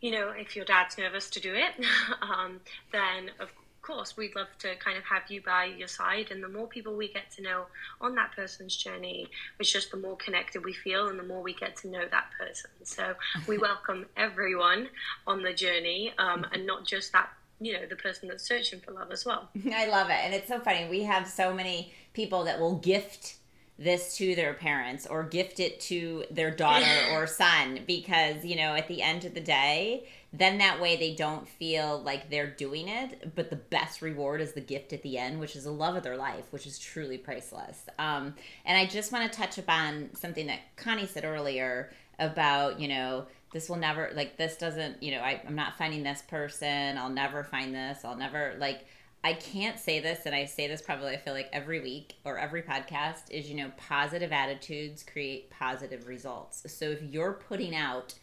you 0.00 0.12
know, 0.12 0.30
if 0.30 0.54
your 0.54 0.64
dad's 0.64 0.98
nervous 0.98 1.30
to 1.30 1.40
do 1.40 1.52
it, 1.54 1.84
um, 2.22 2.60
then 2.92 3.30
of 3.40 3.50
course, 3.86 4.16
we'd 4.16 4.34
love 4.34 4.48
to 4.58 4.74
kind 4.76 4.98
of 4.98 5.04
have 5.04 5.22
you 5.28 5.40
by 5.42 5.66
your 5.66 5.88
side. 5.88 6.30
And 6.30 6.42
the 6.42 6.48
more 6.48 6.66
people 6.66 6.94
we 6.94 7.08
get 7.08 7.30
to 7.36 7.42
know 7.42 7.66
on 8.00 8.14
that 8.16 8.32
person's 8.34 8.76
journey, 8.76 9.28
it's 9.60 9.70
just 9.70 9.90
the 9.90 9.96
more 9.96 10.16
connected 10.16 10.64
we 10.64 10.72
feel 10.72 11.08
and 11.08 11.18
the 11.18 11.24
more 11.24 11.42
we 11.42 11.54
get 11.54 11.76
to 11.78 11.88
know 11.88 12.04
that 12.10 12.30
person. 12.38 12.70
So 12.84 13.14
we 13.46 13.58
welcome 13.70 14.06
everyone 14.16 14.88
on 15.26 15.42
the 15.42 15.52
journey 15.52 16.12
um, 16.18 16.46
and 16.52 16.66
not 16.66 16.84
just 16.84 17.12
that. 17.12 17.30
You 17.58 17.72
know, 17.72 17.86
the 17.88 17.96
person 17.96 18.28
that's 18.28 18.46
searching 18.46 18.80
for 18.80 18.90
love 18.90 19.10
as 19.10 19.24
well. 19.24 19.48
I 19.74 19.86
love 19.86 20.10
it. 20.10 20.18
And 20.22 20.34
it's 20.34 20.46
so 20.46 20.60
funny. 20.60 20.88
We 20.90 21.04
have 21.04 21.26
so 21.26 21.54
many 21.54 21.90
people 22.12 22.44
that 22.44 22.60
will 22.60 22.74
gift 22.74 23.36
this 23.78 24.16
to 24.16 24.34
their 24.34 24.54
parents 24.54 25.06
or 25.06 25.22
gift 25.22 25.60
it 25.60 25.80
to 25.80 26.24
their 26.30 26.50
daughter 26.50 26.86
or 27.12 27.26
son 27.26 27.80
because, 27.86 28.44
you 28.44 28.56
know, 28.56 28.74
at 28.74 28.88
the 28.88 29.02
end 29.02 29.24
of 29.24 29.34
the 29.34 29.40
day, 29.40 30.06
then 30.32 30.58
that 30.58 30.80
way 30.80 30.96
they 30.96 31.14
don't 31.14 31.48
feel 31.48 32.00
like 32.02 32.28
they're 32.30 32.50
doing 32.50 32.88
it 32.88 33.34
but 33.34 33.50
the 33.50 33.56
best 33.56 34.02
reward 34.02 34.40
is 34.40 34.52
the 34.52 34.60
gift 34.60 34.92
at 34.92 35.02
the 35.02 35.16
end 35.16 35.38
which 35.38 35.56
is 35.56 35.64
the 35.64 35.70
love 35.70 35.96
of 35.96 36.02
their 36.02 36.16
life 36.16 36.44
which 36.50 36.66
is 36.66 36.78
truly 36.78 37.18
priceless. 37.18 37.86
Um, 37.98 38.34
and 38.64 38.76
i 38.76 38.86
just 38.86 39.12
want 39.12 39.30
to 39.30 39.38
touch 39.38 39.58
upon 39.58 40.10
something 40.14 40.46
that 40.48 40.60
connie 40.76 41.06
said 41.06 41.24
earlier 41.24 41.90
about 42.18 42.80
you 42.80 42.88
know 42.88 43.26
this 43.52 43.68
will 43.68 43.76
never 43.76 44.10
like 44.14 44.36
this 44.36 44.56
doesn't 44.56 45.02
you 45.02 45.12
know 45.12 45.20
I, 45.20 45.40
i'm 45.46 45.54
not 45.54 45.78
finding 45.78 46.02
this 46.02 46.22
person 46.22 46.98
i'll 46.98 47.10
never 47.10 47.44
find 47.44 47.74
this 47.74 48.04
i'll 48.04 48.16
never 48.16 48.54
like 48.58 48.86
I 49.26 49.32
can't 49.32 49.76
say 49.76 49.98
this, 49.98 50.20
and 50.24 50.36
I 50.36 50.44
say 50.44 50.68
this 50.68 50.80
probably, 50.80 51.08
I 51.08 51.16
feel 51.16 51.32
like 51.34 51.48
every 51.52 51.80
week 51.80 52.14
or 52.24 52.38
every 52.38 52.62
podcast 52.62 53.28
is, 53.28 53.50
you 53.50 53.56
know, 53.56 53.72
positive 53.76 54.30
attitudes 54.30 55.02
create 55.02 55.50
positive 55.50 56.06
results. 56.06 56.62
So 56.72 56.84
if 56.90 57.02
you're 57.02 57.32
putting 57.32 57.74
out 57.74 58.14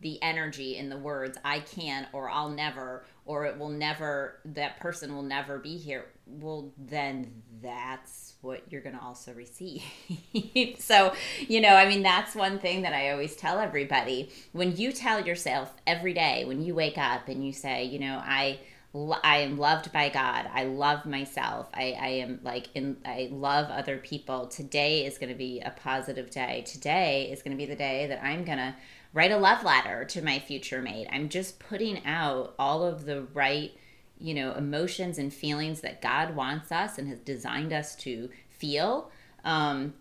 the 0.00 0.22
energy 0.22 0.78
in 0.78 0.88
the 0.88 0.96
words 0.96 1.36
I 1.44 1.60
can 1.60 2.06
or 2.14 2.30
I'll 2.30 2.48
never 2.50 3.04
or 3.24 3.46
it 3.46 3.58
will 3.58 3.70
never 3.70 4.40
that 4.44 4.78
person 4.78 5.14
will 5.14 5.22
never 5.22 5.58
be 5.58 5.78
here 5.78 6.04
well 6.26 6.70
then 6.76 7.42
that's 7.62 8.34
what 8.42 8.62
you're 8.70 8.82
going 8.82 8.94
to 8.94 9.02
also 9.02 9.32
receive 9.32 9.82
so 10.78 11.14
you 11.48 11.62
know 11.62 11.70
I 11.70 11.88
mean 11.88 12.02
that's 12.02 12.34
one 12.34 12.58
thing 12.58 12.82
that 12.82 12.92
I 12.92 13.10
always 13.10 13.36
tell 13.36 13.58
everybody 13.58 14.28
when 14.52 14.76
you 14.76 14.92
tell 14.92 15.24
yourself 15.24 15.72
every 15.86 16.12
day 16.12 16.44
when 16.44 16.62
you 16.62 16.74
wake 16.74 16.98
up 16.98 17.28
and 17.28 17.42
you 17.42 17.54
say 17.54 17.84
you 17.84 17.98
know 17.98 18.22
I 18.22 18.58
I 19.22 19.38
am 19.38 19.58
loved 19.58 19.92
by 19.92 20.08
God. 20.08 20.48
I 20.52 20.64
love 20.64 21.06
myself. 21.06 21.68
I, 21.74 21.96
I 22.00 22.08
am 22.08 22.40
like 22.42 22.68
in 22.74 22.96
I 23.04 23.28
love 23.30 23.70
other 23.70 23.98
people. 23.98 24.46
Today 24.46 25.04
is 25.04 25.18
going 25.18 25.28
to 25.28 25.34
be 25.38 25.60
a 25.60 25.70
positive 25.70 26.30
day. 26.30 26.64
Today 26.66 27.28
is 27.30 27.42
going 27.42 27.56
to 27.56 27.58
be 27.58 27.66
the 27.66 27.76
day 27.76 28.06
that 28.06 28.22
I'm 28.24 28.44
going 28.44 28.58
to 28.58 28.74
write 29.12 29.32
a 29.32 29.36
love 29.38 29.64
letter 29.64 30.04
to 30.04 30.22
my 30.22 30.38
future 30.38 30.80
mate. 30.80 31.08
I'm 31.10 31.28
just 31.28 31.58
putting 31.58 32.04
out 32.06 32.54
all 32.58 32.84
of 32.84 33.04
the 33.06 33.22
right, 33.34 33.72
you 34.18 34.34
know, 34.34 34.52
emotions 34.54 35.18
and 35.18 35.32
feelings 35.32 35.80
that 35.80 36.00
God 36.00 36.36
wants 36.36 36.70
us 36.72 36.98
and 36.98 37.08
has 37.08 37.18
designed 37.20 37.72
us 37.72 37.96
to 37.96 38.30
feel. 38.48 39.10
Um, 39.44 39.94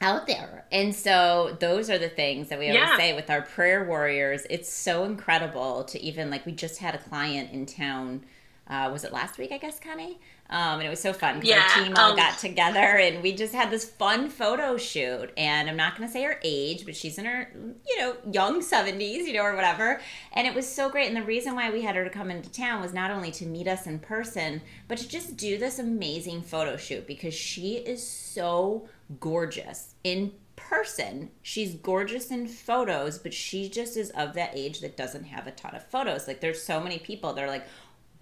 out 0.00 0.26
there. 0.26 0.66
And 0.70 0.94
so 0.94 1.56
those 1.58 1.88
are 1.88 1.98
the 1.98 2.08
things 2.08 2.48
that 2.48 2.58
we 2.58 2.66
always 2.68 2.82
Yeah. 2.82 2.96
say 2.98 3.14
with 3.14 3.30
our 3.30 3.42
prayer 3.42 3.84
warriors. 3.84 4.46
It's 4.50 4.70
so 4.70 5.04
incredible 5.04 5.84
to 5.84 6.00
even 6.00 6.30
like 6.30 6.44
we 6.44 6.52
just 6.52 6.80
had 6.80 6.94
a 6.94 6.98
client 6.98 7.50
in 7.52 7.64
town. 7.66 8.24
Uh, 8.68 8.90
was 8.92 9.04
it 9.04 9.12
last 9.12 9.38
week? 9.38 9.52
I 9.52 9.58
guess, 9.58 9.78
Connie. 9.78 10.18
Um, 10.48 10.78
and 10.78 10.82
it 10.82 10.90
was 10.90 11.00
so 11.00 11.12
fun 11.12 11.40
because 11.40 11.50
Yeah, 11.50 11.68
our 11.76 11.84
team 11.84 11.94
all 11.96 12.10
um, 12.10 12.16
got 12.16 12.38
together 12.38 12.78
and 12.78 13.20
we 13.22 13.32
just 13.32 13.52
had 13.52 13.70
this 13.70 13.84
fun 13.84 14.28
photo 14.28 14.76
shoot. 14.76 15.30
And 15.36 15.68
I'm 15.68 15.76
not 15.76 15.96
going 15.96 16.08
to 16.08 16.12
say 16.12 16.22
her 16.22 16.38
age, 16.42 16.84
but 16.84 16.94
she's 16.94 17.18
in 17.18 17.24
her, 17.24 17.50
you 17.54 17.98
know, 17.98 18.16
young 18.30 18.60
70s, 18.60 19.26
you 19.26 19.32
know, 19.32 19.42
or 19.42 19.54
whatever. 19.54 20.00
And 20.32 20.46
it 20.46 20.54
was 20.54 20.66
so 20.66 20.88
great. 20.88 21.08
And 21.08 21.16
the 21.16 21.22
reason 21.22 21.54
why 21.54 21.70
we 21.70 21.82
had 21.82 21.96
her 21.96 22.04
to 22.04 22.10
come 22.10 22.30
into 22.30 22.50
town 22.50 22.80
was 22.80 22.92
not 22.94 23.10
only 23.10 23.30
to 23.32 23.46
meet 23.46 23.66
us 23.66 23.86
in 23.86 23.98
person, 23.98 24.62
but 24.88 24.98
to 24.98 25.08
just 25.08 25.36
do 25.36 25.58
this 25.58 25.78
amazing 25.78 26.42
photo 26.42 26.76
shoot 26.76 27.06
because 27.06 27.34
she 27.34 27.74
is 27.76 28.06
so 28.06 28.88
gorgeous 29.20 29.94
in 30.04 30.32
person, 30.56 31.30
she's 31.42 31.74
gorgeous 31.74 32.30
in 32.30 32.48
photos, 32.48 33.18
but 33.18 33.32
she 33.32 33.68
just 33.68 33.96
is 33.96 34.10
of 34.10 34.34
that 34.34 34.50
age 34.54 34.80
that 34.80 34.96
doesn't 34.96 35.24
have 35.24 35.46
a 35.46 35.52
ton 35.52 35.74
of 35.74 35.86
photos. 35.86 36.26
Like 36.26 36.40
there's 36.40 36.62
so 36.62 36.80
many 36.80 36.98
people 36.98 37.32
that 37.34 37.44
are 37.44 37.48
like, 37.48 37.66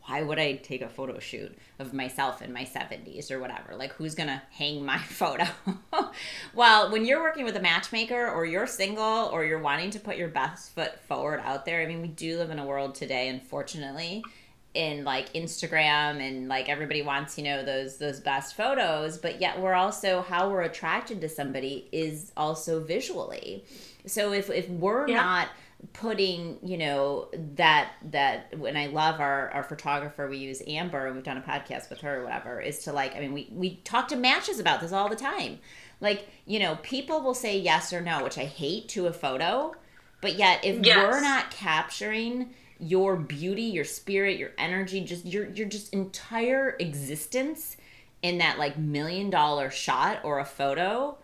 why 0.06 0.22
would 0.22 0.38
I 0.38 0.56
take 0.56 0.82
a 0.82 0.88
photo 0.88 1.18
shoot 1.18 1.56
of 1.78 1.94
myself 1.94 2.42
in 2.42 2.52
my 2.52 2.64
70s 2.64 3.30
or 3.30 3.40
whatever? 3.40 3.74
Like, 3.74 3.92
who's 3.94 4.14
gonna 4.14 4.42
hang 4.50 4.84
my 4.84 4.98
photo? 5.08 5.46
well, 6.54 6.92
when 6.92 7.04
you're 7.04 7.22
working 7.22 7.44
with 7.44 7.56
a 7.56 7.60
matchmaker 7.60 8.28
or 8.28 8.44
you're 8.44 8.66
single 8.66 9.30
or 9.32 9.44
you're 9.44 9.60
wanting 9.60 9.90
to 9.90 10.00
put 10.00 10.16
your 10.16 10.28
best 10.28 10.74
foot 10.74 11.00
forward 11.08 11.40
out 11.44 11.64
there, 11.64 11.80
I 11.80 11.86
mean, 11.86 12.02
we 12.02 12.08
do 12.08 12.36
live 12.36 12.50
in 12.50 12.58
a 12.58 12.66
world 12.66 12.94
today, 12.94 13.28
unfortunately, 13.28 14.22
in 14.74 15.04
like 15.04 15.32
Instagram 15.32 16.20
and 16.20 16.48
like 16.48 16.68
everybody 16.68 17.00
wants, 17.00 17.38
you 17.38 17.44
know, 17.44 17.64
those 17.64 17.96
those 17.96 18.20
best 18.20 18.56
photos, 18.56 19.16
but 19.16 19.40
yet 19.40 19.60
we're 19.60 19.74
also 19.74 20.20
how 20.20 20.50
we're 20.50 20.62
attracted 20.62 21.20
to 21.22 21.28
somebody 21.30 21.88
is 21.92 22.30
also 22.36 22.80
visually. 22.80 23.64
So 24.06 24.32
if 24.32 24.50
if 24.50 24.68
we're 24.68 25.08
yeah. 25.08 25.16
not 25.16 25.48
putting 25.92 26.58
you 26.62 26.78
know 26.78 27.28
that 27.56 27.92
that 28.10 28.56
when 28.58 28.76
i 28.76 28.86
love 28.86 29.20
our 29.20 29.50
our 29.50 29.62
photographer 29.62 30.28
we 30.28 30.38
use 30.38 30.62
amber 30.66 31.06
and 31.06 31.14
we've 31.14 31.24
done 31.24 31.36
a 31.36 31.42
podcast 31.42 31.90
with 31.90 32.00
her 32.00 32.20
or 32.20 32.24
whatever 32.24 32.60
is 32.60 32.84
to 32.84 32.92
like 32.92 33.14
i 33.16 33.20
mean 33.20 33.32
we 33.32 33.48
we 33.52 33.76
talk 33.84 34.08
to 34.08 34.16
matches 34.16 34.58
about 34.58 34.80
this 34.80 34.92
all 34.92 35.08
the 35.08 35.16
time 35.16 35.58
like 36.00 36.28
you 36.46 36.58
know 36.58 36.78
people 36.82 37.20
will 37.20 37.34
say 37.34 37.58
yes 37.58 37.92
or 37.92 38.00
no 38.00 38.22
which 38.22 38.38
i 38.38 38.44
hate 38.44 38.88
to 38.88 39.06
a 39.06 39.12
photo 39.12 39.74
but 40.20 40.36
yet 40.36 40.64
if 40.64 40.84
yes. 40.84 40.96
we're 40.96 41.20
not 41.20 41.50
capturing 41.50 42.50
your 42.78 43.16
beauty 43.16 43.62
your 43.62 43.84
spirit 43.84 44.38
your 44.38 44.50
energy 44.56 45.00
just 45.02 45.26
your 45.26 45.48
your 45.50 45.68
just 45.68 45.92
entire 45.92 46.76
existence 46.78 47.76
in 48.22 48.38
that 48.38 48.58
like 48.58 48.78
million 48.78 49.28
dollar 49.28 49.70
shot 49.70 50.20
or 50.24 50.38
a 50.38 50.44
photo 50.44 51.16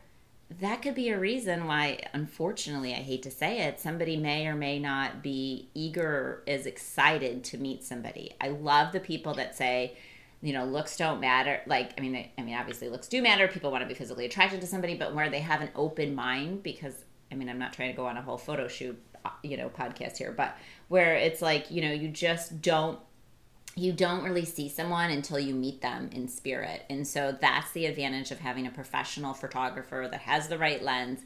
that 0.58 0.82
could 0.82 0.96
be 0.96 1.10
a 1.10 1.18
reason 1.18 1.66
why, 1.66 2.00
unfortunately, 2.12 2.92
I 2.92 2.96
hate 2.98 3.22
to 3.22 3.30
say 3.30 3.60
it, 3.60 3.78
somebody 3.78 4.16
may 4.16 4.46
or 4.48 4.56
may 4.56 4.80
not 4.80 5.22
be 5.22 5.68
eager, 5.74 6.42
as 6.48 6.66
excited 6.66 7.44
to 7.44 7.58
meet 7.58 7.84
somebody. 7.84 8.34
I 8.40 8.48
love 8.48 8.92
the 8.92 9.00
people 9.00 9.34
that 9.34 9.56
say, 9.56 9.96
you 10.42 10.52
know, 10.52 10.64
looks 10.64 10.96
don't 10.96 11.20
matter. 11.20 11.60
Like, 11.66 11.92
I 11.96 12.00
mean, 12.00 12.28
I 12.36 12.42
mean, 12.42 12.56
obviously, 12.56 12.88
looks 12.88 13.06
do 13.06 13.22
matter. 13.22 13.46
People 13.46 13.70
want 13.70 13.82
to 13.82 13.88
be 13.88 13.94
physically 13.94 14.24
attracted 14.26 14.60
to 14.62 14.66
somebody, 14.66 14.96
but 14.96 15.14
where 15.14 15.30
they 15.30 15.40
have 15.40 15.60
an 15.60 15.70
open 15.76 16.14
mind, 16.14 16.62
because 16.62 17.04
I 17.30 17.36
mean, 17.36 17.48
I'm 17.48 17.58
not 17.58 17.72
trying 17.72 17.90
to 17.90 17.96
go 17.96 18.06
on 18.06 18.16
a 18.16 18.22
whole 18.22 18.38
photo 18.38 18.66
shoot, 18.66 19.00
uh, 19.24 19.30
you 19.44 19.56
know, 19.56 19.68
podcast 19.68 20.16
here, 20.16 20.32
but 20.32 20.56
where 20.88 21.14
it's 21.14 21.40
like, 21.40 21.70
you 21.70 21.82
know, 21.82 21.92
you 21.92 22.08
just 22.08 22.60
don't 22.60 22.98
you 23.76 23.92
don't 23.92 24.24
really 24.24 24.44
see 24.44 24.68
someone 24.68 25.10
until 25.10 25.38
you 25.38 25.54
meet 25.54 25.80
them 25.80 26.10
in 26.12 26.28
spirit. 26.28 26.84
And 26.90 27.06
so 27.06 27.36
that's 27.40 27.70
the 27.72 27.86
advantage 27.86 28.30
of 28.30 28.40
having 28.40 28.66
a 28.66 28.70
professional 28.70 29.34
photographer 29.34 30.08
that 30.10 30.20
has 30.20 30.48
the 30.48 30.58
right 30.58 30.82
lens, 30.82 31.20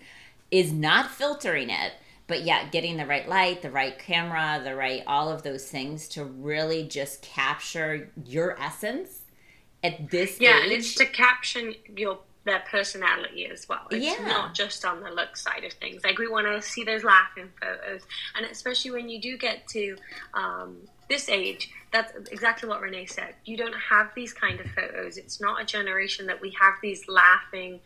is 0.50 0.72
not 0.72 1.10
filtering 1.10 1.70
it, 1.70 1.92
but 2.26 2.42
yet 2.42 2.72
getting 2.72 2.96
the 2.96 3.06
right 3.06 3.28
light, 3.28 3.62
the 3.62 3.70
right 3.70 3.98
camera, 3.98 4.60
the 4.62 4.74
right 4.74 5.02
all 5.06 5.28
of 5.28 5.42
those 5.42 5.68
things 5.68 6.08
to 6.08 6.24
really 6.24 6.84
just 6.84 7.22
capture 7.22 8.10
your 8.24 8.58
essence 8.60 9.22
at 9.82 10.10
this 10.10 10.40
yeah, 10.40 10.58
age. 10.58 10.62
and 10.64 10.72
it's 10.72 10.94
to 10.94 11.06
caption 11.06 11.74
your 11.96 12.18
their 12.44 12.62
personality 12.70 13.46
as 13.46 13.68
well. 13.68 13.86
It's 13.90 14.04
yeah. 14.04 14.26
not 14.26 14.54
just 14.54 14.84
on 14.84 15.00
the 15.00 15.10
look 15.10 15.36
side 15.36 15.64
of 15.64 15.72
things. 15.74 16.04
Like 16.04 16.18
we 16.18 16.28
want 16.28 16.46
to 16.46 16.60
see 16.60 16.84
those 16.84 17.02
laughing 17.02 17.50
photos, 17.60 18.02
and 18.36 18.44
especially 18.46 18.90
when 18.90 19.08
you 19.08 19.20
do 19.20 19.38
get 19.38 19.66
to 19.68 19.96
um, 20.34 20.76
this 21.08 21.28
age, 21.28 21.70
that's 21.92 22.12
exactly 22.30 22.68
what 22.68 22.80
Renee 22.80 23.06
said. 23.06 23.34
You 23.44 23.56
don't 23.56 23.74
have 23.90 24.10
these 24.14 24.32
kind 24.32 24.60
of 24.60 24.66
photos. 24.70 25.16
It's 25.16 25.40
not 25.40 25.60
a 25.60 25.64
generation 25.64 26.26
that 26.26 26.40
we 26.40 26.54
have 26.60 26.74
these 26.82 27.06
laughing, 27.08 27.80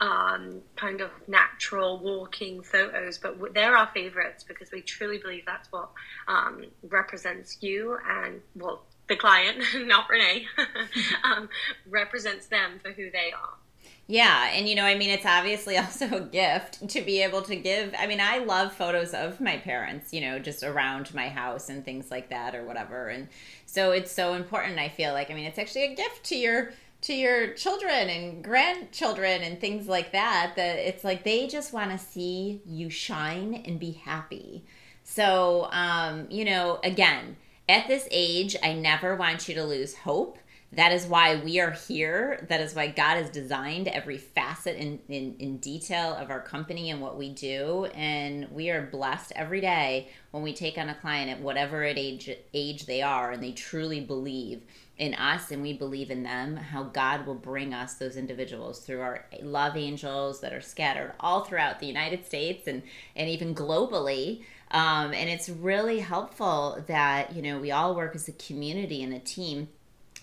um, 0.00 0.62
kind 0.76 1.00
of 1.00 1.10
natural 1.28 1.98
walking 1.98 2.62
photos, 2.62 3.18
but 3.18 3.36
they're 3.54 3.76
our 3.76 3.90
favorites 3.92 4.44
because 4.46 4.70
we 4.72 4.80
truly 4.82 5.18
believe 5.18 5.44
that's 5.46 5.70
what 5.72 5.90
um, 6.28 6.64
represents 6.88 7.58
you 7.60 7.98
and, 8.08 8.40
well, 8.54 8.82
the 9.08 9.16
client, 9.16 9.58
not 9.86 10.08
Renee, 10.08 10.46
um, 11.24 11.48
represents 11.88 12.46
them 12.46 12.78
for 12.82 12.92
who 12.92 13.10
they 13.10 13.32
are. 13.32 13.54
Yeah, 14.06 14.50
and 14.52 14.68
you 14.68 14.74
know, 14.74 14.84
I 14.84 14.96
mean, 14.96 15.10
it's 15.10 15.24
obviously 15.24 15.78
also 15.78 16.16
a 16.16 16.20
gift 16.20 16.88
to 16.88 17.00
be 17.00 17.22
able 17.22 17.42
to 17.42 17.54
give. 17.54 17.94
I 17.96 18.06
mean, 18.08 18.20
I 18.20 18.38
love 18.38 18.72
photos 18.72 19.14
of 19.14 19.40
my 19.40 19.58
parents, 19.58 20.12
you 20.12 20.20
know, 20.20 20.38
just 20.40 20.64
around 20.64 21.14
my 21.14 21.28
house 21.28 21.68
and 21.68 21.84
things 21.84 22.10
like 22.10 22.28
that 22.30 22.54
or 22.56 22.64
whatever. 22.64 23.08
And 23.08 23.28
so 23.66 23.92
it's 23.92 24.10
so 24.10 24.34
important, 24.34 24.78
I 24.80 24.88
feel 24.88 25.12
like. 25.12 25.30
I 25.30 25.34
mean, 25.34 25.46
it's 25.46 25.58
actually 25.58 25.84
a 25.84 25.94
gift 25.94 26.24
to 26.24 26.36
your 26.36 26.72
to 27.02 27.14
your 27.14 27.54
children 27.54 28.10
and 28.10 28.44
grandchildren 28.44 29.42
and 29.42 29.58
things 29.58 29.86
like 29.86 30.12
that 30.12 30.52
that 30.56 30.76
it's 30.76 31.02
like 31.02 31.24
they 31.24 31.46
just 31.46 31.72
want 31.72 31.90
to 31.90 31.98
see 31.98 32.60
you 32.66 32.90
shine 32.90 33.62
and 33.64 33.78
be 33.78 33.92
happy. 33.92 34.64
So, 35.04 35.68
um, 35.72 36.26
you 36.30 36.44
know, 36.44 36.78
again, 36.84 37.36
at 37.68 37.88
this 37.88 38.06
age, 38.10 38.56
I 38.62 38.74
never 38.74 39.16
want 39.16 39.48
you 39.48 39.54
to 39.54 39.64
lose 39.64 39.94
hope 39.94 40.38
that 40.72 40.92
is 40.92 41.06
why 41.06 41.36
we 41.36 41.58
are 41.58 41.72
here. 41.72 42.46
That 42.48 42.60
is 42.60 42.76
why 42.76 42.88
God 42.88 43.16
has 43.16 43.28
designed 43.28 43.88
every 43.88 44.18
facet 44.18 44.76
in, 44.76 45.00
in, 45.08 45.34
in, 45.40 45.56
detail 45.56 46.14
of 46.14 46.30
our 46.30 46.40
company 46.40 46.90
and 46.90 47.00
what 47.00 47.18
we 47.18 47.30
do. 47.30 47.86
And 47.86 48.48
we 48.52 48.70
are 48.70 48.82
blessed 48.82 49.32
every 49.34 49.60
day 49.60 50.10
when 50.30 50.44
we 50.44 50.54
take 50.54 50.78
on 50.78 50.88
a 50.88 50.94
client 50.94 51.28
at 51.28 51.40
whatever 51.40 51.82
age, 51.82 52.30
age 52.54 52.86
they 52.86 53.02
are 53.02 53.32
and 53.32 53.42
they 53.42 53.50
truly 53.50 54.00
believe 54.00 54.62
in 54.96 55.14
us 55.14 55.50
and 55.50 55.60
we 55.60 55.72
believe 55.72 56.10
in 56.10 56.22
them, 56.22 56.56
how 56.56 56.84
God 56.84 57.26
will 57.26 57.34
bring 57.34 57.74
us 57.74 57.94
those 57.94 58.16
individuals 58.16 58.80
through 58.80 59.00
our 59.00 59.26
love 59.42 59.76
angels 59.76 60.40
that 60.40 60.52
are 60.52 60.60
scattered 60.60 61.14
all 61.18 61.44
throughout 61.44 61.80
the 61.80 61.86
United 61.86 62.26
States 62.26 62.68
and, 62.68 62.82
and 63.16 63.28
even 63.28 63.56
globally. 63.56 64.42
Um, 64.70 65.12
and 65.14 65.28
it's 65.28 65.48
really 65.48 65.98
helpful 65.98 66.84
that, 66.86 67.34
you 67.34 67.42
know, 67.42 67.58
we 67.58 67.72
all 67.72 67.96
work 67.96 68.14
as 68.14 68.28
a 68.28 68.32
community 68.32 69.02
and 69.02 69.12
a 69.12 69.18
team 69.18 69.68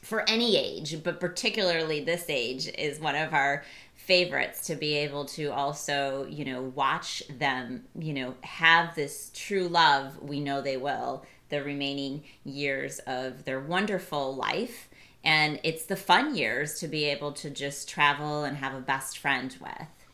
for 0.07 0.23
any 0.29 0.55
age, 0.55 1.03
but 1.03 1.19
particularly 1.19 1.99
this 1.99 2.29
age 2.29 2.69
is 2.77 2.97
one 2.97 3.15
of 3.15 3.33
our 3.33 3.65
favorites 3.93 4.65
to 4.67 4.75
be 4.75 4.95
able 4.95 5.25
to 5.25 5.47
also, 5.47 6.25
you 6.29 6.45
know, 6.45 6.61
watch 6.61 7.21
them, 7.27 7.83
you 7.93 8.13
know, 8.13 8.33
have 8.39 8.95
this 8.95 9.29
true 9.33 9.67
love. 9.67 10.17
We 10.21 10.39
know 10.39 10.61
they 10.61 10.77
will 10.77 11.25
the 11.49 11.61
remaining 11.61 12.23
years 12.45 12.99
of 12.99 13.43
their 13.43 13.59
wonderful 13.59 14.33
life. 14.33 14.87
And 15.25 15.59
it's 15.63 15.83
the 15.83 15.97
fun 15.97 16.37
years 16.37 16.79
to 16.79 16.87
be 16.87 17.03
able 17.03 17.33
to 17.33 17.49
just 17.49 17.89
travel 17.89 18.45
and 18.45 18.55
have 18.57 18.73
a 18.73 18.79
best 18.79 19.17
friend 19.17 19.53
with. 19.59 20.06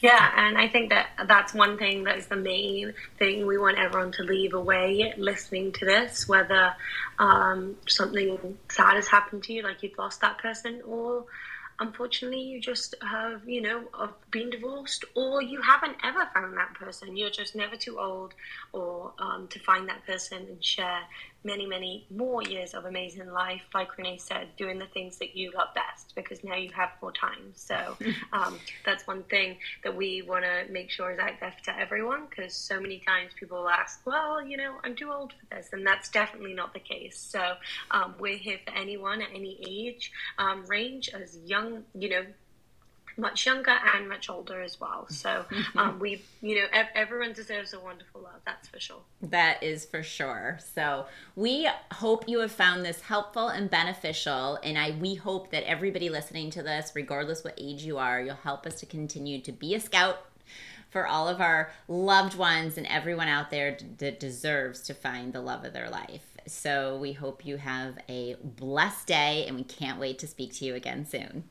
Yeah, 0.00 0.32
and 0.34 0.56
I 0.56 0.66
think 0.68 0.88
that 0.90 1.08
that's 1.26 1.52
one 1.52 1.76
thing 1.76 2.04
that 2.04 2.16
is 2.16 2.26
the 2.26 2.36
main 2.36 2.94
thing 3.18 3.46
we 3.46 3.58
want 3.58 3.78
everyone 3.78 4.12
to 4.12 4.22
leave 4.22 4.54
away 4.54 5.12
listening 5.18 5.72
to 5.72 5.84
this, 5.84 6.26
whether 6.26 6.74
um, 7.18 7.76
something 7.86 8.56
sad 8.70 8.94
has 8.94 9.08
happened 9.08 9.42
to 9.44 9.52
you, 9.52 9.62
like 9.62 9.82
you've 9.82 9.98
lost 9.98 10.22
that 10.22 10.38
person, 10.38 10.80
or 10.86 11.26
unfortunately 11.80 12.40
you 12.40 12.60
just 12.60 12.94
have, 13.02 13.46
you 13.46 13.60
know, 13.60 13.84
been 14.30 14.48
divorced, 14.48 15.04
or 15.14 15.42
you 15.42 15.60
haven't 15.60 15.96
ever 16.02 16.26
found 16.32 16.56
that 16.56 16.72
person. 16.74 17.14
You're 17.16 17.28
just 17.30 17.54
never 17.54 17.76
too 17.76 17.98
old 17.98 18.32
or 18.72 19.12
um, 19.18 19.48
to 19.48 19.58
find 19.58 19.86
that 19.90 20.06
person 20.06 20.38
and 20.48 20.64
share 20.64 21.00
many, 21.44 21.66
many 21.66 22.06
more 22.10 22.42
years 22.42 22.74
of 22.74 22.84
amazing 22.84 23.30
life, 23.30 23.62
like 23.74 23.96
Renee 23.96 24.18
said, 24.18 24.48
doing 24.56 24.78
the 24.78 24.86
things 24.86 25.18
that 25.18 25.36
you 25.36 25.52
love 25.52 25.68
best 25.74 26.14
because 26.14 26.42
now 26.44 26.54
you 26.54 26.70
have 26.72 26.90
more 27.00 27.12
time. 27.12 27.52
So 27.54 27.96
um, 28.32 28.58
that's 28.84 29.06
one 29.06 29.22
thing 29.24 29.56
that 29.84 29.96
we 29.96 30.22
want 30.22 30.44
to 30.44 30.70
make 30.72 30.90
sure 30.90 31.10
is 31.10 31.18
out 31.18 31.40
there 31.40 31.54
to 31.64 31.78
everyone 31.78 32.26
because 32.28 32.54
so 32.54 32.80
many 32.80 33.02
times 33.06 33.32
people 33.38 33.68
ask, 33.68 34.04
well, 34.06 34.44
you 34.44 34.56
know, 34.56 34.74
I'm 34.84 34.94
too 34.94 35.12
old 35.12 35.32
for 35.32 35.54
this. 35.54 35.70
And 35.72 35.86
that's 35.86 36.08
definitely 36.08 36.54
not 36.54 36.74
the 36.74 36.80
case. 36.80 37.18
So 37.18 37.54
um, 37.90 38.14
we're 38.18 38.36
here 38.36 38.58
for 38.64 38.74
anyone 38.74 39.22
at 39.22 39.28
any 39.34 39.58
age 39.66 40.12
um, 40.38 40.64
range, 40.66 41.08
as 41.10 41.38
young, 41.44 41.84
you 41.94 42.08
know, 42.10 42.24
much 43.20 43.46
younger 43.46 43.76
and 43.94 44.08
much 44.08 44.28
older 44.30 44.60
as 44.60 44.80
well. 44.80 45.06
So 45.08 45.44
um, 45.76 45.98
we, 45.98 46.22
you 46.40 46.56
know, 46.56 46.66
ev- 46.72 46.88
everyone 46.94 47.32
deserves 47.32 47.72
a 47.74 47.80
wonderful 47.80 48.22
love. 48.22 48.40
That's 48.44 48.68
for 48.68 48.80
sure. 48.80 49.02
That 49.22 49.62
is 49.62 49.84
for 49.84 50.02
sure. 50.02 50.58
So 50.74 51.06
we 51.36 51.68
hope 51.92 52.28
you 52.28 52.40
have 52.40 52.52
found 52.52 52.84
this 52.84 53.02
helpful 53.02 53.48
and 53.48 53.70
beneficial, 53.70 54.58
and 54.62 54.78
I 54.78 54.92
we 54.92 55.14
hope 55.14 55.50
that 55.50 55.68
everybody 55.68 56.08
listening 56.08 56.50
to 56.50 56.62
this, 56.62 56.92
regardless 56.94 57.44
what 57.44 57.54
age 57.58 57.82
you 57.82 57.98
are, 57.98 58.20
you'll 58.20 58.34
help 58.36 58.66
us 58.66 58.76
to 58.80 58.86
continue 58.86 59.40
to 59.42 59.52
be 59.52 59.74
a 59.74 59.80
scout 59.80 60.24
for 60.90 61.06
all 61.06 61.28
of 61.28 61.40
our 61.40 61.70
loved 61.86 62.34
ones 62.36 62.76
and 62.76 62.86
everyone 62.88 63.28
out 63.28 63.50
there 63.50 63.78
that 63.98 64.18
deserves 64.18 64.80
to 64.82 64.92
find 64.92 65.32
the 65.32 65.40
love 65.40 65.64
of 65.64 65.72
their 65.72 65.88
life. 65.88 66.24
So 66.46 66.96
we 66.96 67.12
hope 67.12 67.46
you 67.46 67.58
have 67.58 67.98
a 68.08 68.36
blessed 68.42 69.06
day, 69.06 69.44
and 69.46 69.56
we 69.56 69.62
can't 69.62 70.00
wait 70.00 70.18
to 70.18 70.26
speak 70.26 70.52
to 70.54 70.64
you 70.64 70.74
again 70.74 71.06
soon. 71.06 71.44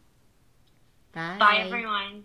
Bye. 1.14 1.38
Bye, 1.40 1.64
everyone. 1.66 2.24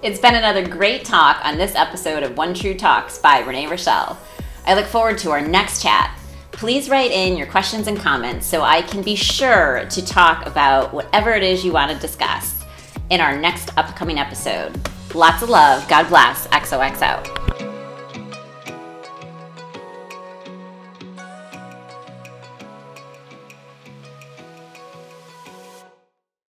It's 0.00 0.20
been 0.20 0.36
another 0.36 0.66
great 0.66 1.04
talk 1.04 1.44
on 1.44 1.58
this 1.58 1.74
episode 1.74 2.22
of 2.22 2.36
One 2.36 2.54
True 2.54 2.74
Talks 2.74 3.18
by 3.18 3.40
Renee 3.40 3.66
Richel. 3.66 4.16
I 4.64 4.74
look 4.74 4.86
forward 4.86 5.18
to 5.18 5.30
our 5.30 5.40
next 5.40 5.82
chat. 5.82 6.18
Please 6.52 6.88
write 6.88 7.10
in 7.10 7.36
your 7.36 7.46
questions 7.46 7.86
and 7.86 7.98
comments 7.98 8.46
so 8.46 8.62
I 8.62 8.82
can 8.82 9.02
be 9.02 9.14
sure 9.14 9.86
to 9.90 10.04
talk 10.04 10.46
about 10.46 10.92
whatever 10.92 11.32
it 11.32 11.42
is 11.42 11.64
you 11.64 11.72
want 11.72 11.92
to 11.92 11.98
discuss 11.98 12.64
in 13.10 13.20
our 13.20 13.36
next 13.36 13.76
upcoming 13.76 14.18
episode. 14.18 14.80
Lots 15.14 15.42
of 15.42 15.50
love. 15.50 15.88
God 15.88 16.08
bless. 16.08 16.46
XOXO. 16.48 17.37